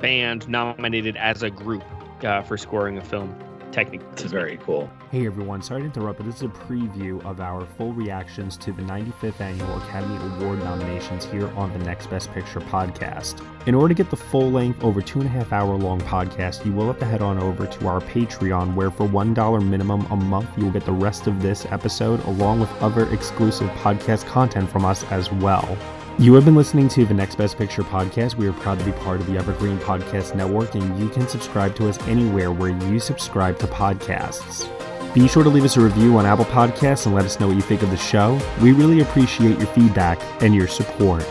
band 0.00 0.46
nominated 0.50 1.16
as 1.16 1.42
a 1.42 1.48
group 1.50 1.82
uh, 2.24 2.42
for 2.42 2.56
scoring 2.56 2.98
a 2.98 3.04
film. 3.04 3.34
Technically, 3.72 4.04
it's 4.12 4.22
very 4.24 4.56
cool. 4.56 4.90
Hey 5.12 5.26
everyone, 5.26 5.62
sorry 5.62 5.82
to 5.82 5.86
interrupt, 5.86 6.18
but 6.18 6.26
this 6.26 6.36
is 6.36 6.42
a 6.42 6.48
preview 6.48 7.24
of 7.24 7.40
our 7.40 7.64
full 7.64 7.92
reactions 7.92 8.56
to 8.58 8.72
the 8.72 8.82
95th 8.82 9.40
Annual 9.40 9.76
Academy 9.82 10.16
Award 10.16 10.58
nominations 10.58 11.24
here 11.24 11.48
on 11.50 11.72
the 11.72 11.78
Next 11.84 12.08
Best 12.08 12.32
Picture 12.32 12.60
podcast. 12.60 13.44
In 13.66 13.76
order 13.76 13.94
to 13.94 14.02
get 14.02 14.10
the 14.10 14.16
full 14.16 14.50
length, 14.50 14.82
over 14.82 15.00
two 15.00 15.20
and 15.20 15.28
a 15.28 15.30
half 15.30 15.52
hour 15.52 15.76
long 15.76 16.00
podcast, 16.00 16.64
you 16.66 16.72
will 16.72 16.88
have 16.88 16.98
to 16.98 17.04
head 17.04 17.22
on 17.22 17.38
over 17.38 17.64
to 17.64 17.86
our 17.86 18.00
Patreon, 18.00 18.74
where 18.74 18.90
for 18.90 19.06
$1 19.06 19.68
minimum 19.68 20.04
a 20.10 20.16
month, 20.16 20.48
you 20.56 20.64
will 20.64 20.72
get 20.72 20.84
the 20.84 20.92
rest 20.92 21.28
of 21.28 21.40
this 21.40 21.64
episode 21.66 22.24
along 22.24 22.58
with 22.58 22.70
other 22.82 23.08
exclusive 23.12 23.68
podcast 23.70 24.26
content 24.26 24.68
from 24.68 24.84
us 24.84 25.04
as 25.12 25.30
well. 25.34 25.78
You 26.20 26.34
have 26.34 26.44
been 26.44 26.54
listening 26.54 26.86
to 26.90 27.06
the 27.06 27.14
Next 27.14 27.36
Best 27.36 27.56
Picture 27.56 27.80
podcast. 27.82 28.34
We 28.34 28.46
are 28.46 28.52
proud 28.52 28.78
to 28.78 28.84
be 28.84 28.92
part 28.92 29.20
of 29.20 29.26
the 29.26 29.38
Evergreen 29.38 29.78
Podcast 29.78 30.34
Network, 30.34 30.74
and 30.74 31.00
you 31.00 31.08
can 31.08 31.26
subscribe 31.26 31.74
to 31.76 31.88
us 31.88 31.98
anywhere 32.06 32.52
where 32.52 32.68
you 32.68 33.00
subscribe 33.00 33.58
to 33.60 33.66
podcasts. 33.66 34.68
Be 35.14 35.26
sure 35.26 35.42
to 35.42 35.48
leave 35.48 35.64
us 35.64 35.78
a 35.78 35.80
review 35.80 36.18
on 36.18 36.26
Apple 36.26 36.44
Podcasts 36.44 37.06
and 37.06 37.14
let 37.14 37.24
us 37.24 37.40
know 37.40 37.46
what 37.46 37.56
you 37.56 37.62
think 37.62 37.80
of 37.80 37.90
the 37.90 37.96
show. 37.96 38.38
We 38.60 38.72
really 38.72 39.00
appreciate 39.00 39.56
your 39.56 39.68
feedback 39.68 40.20
and 40.42 40.54
your 40.54 40.68
support. 40.68 41.22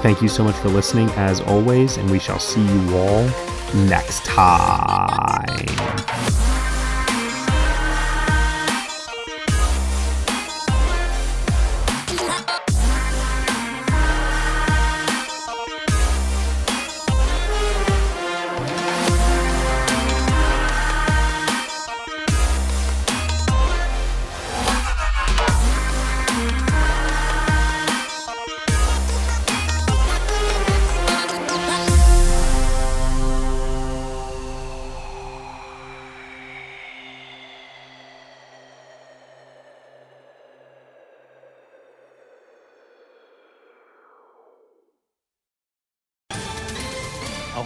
Thank 0.00 0.22
you 0.22 0.28
so 0.28 0.44
much 0.44 0.56
for 0.56 0.70
listening, 0.70 1.10
as 1.10 1.42
always, 1.42 1.98
and 1.98 2.10
we 2.10 2.18
shall 2.18 2.38
see 2.38 2.64
you 2.64 2.96
all 2.96 3.24
next 3.74 4.24
time. 4.24 5.66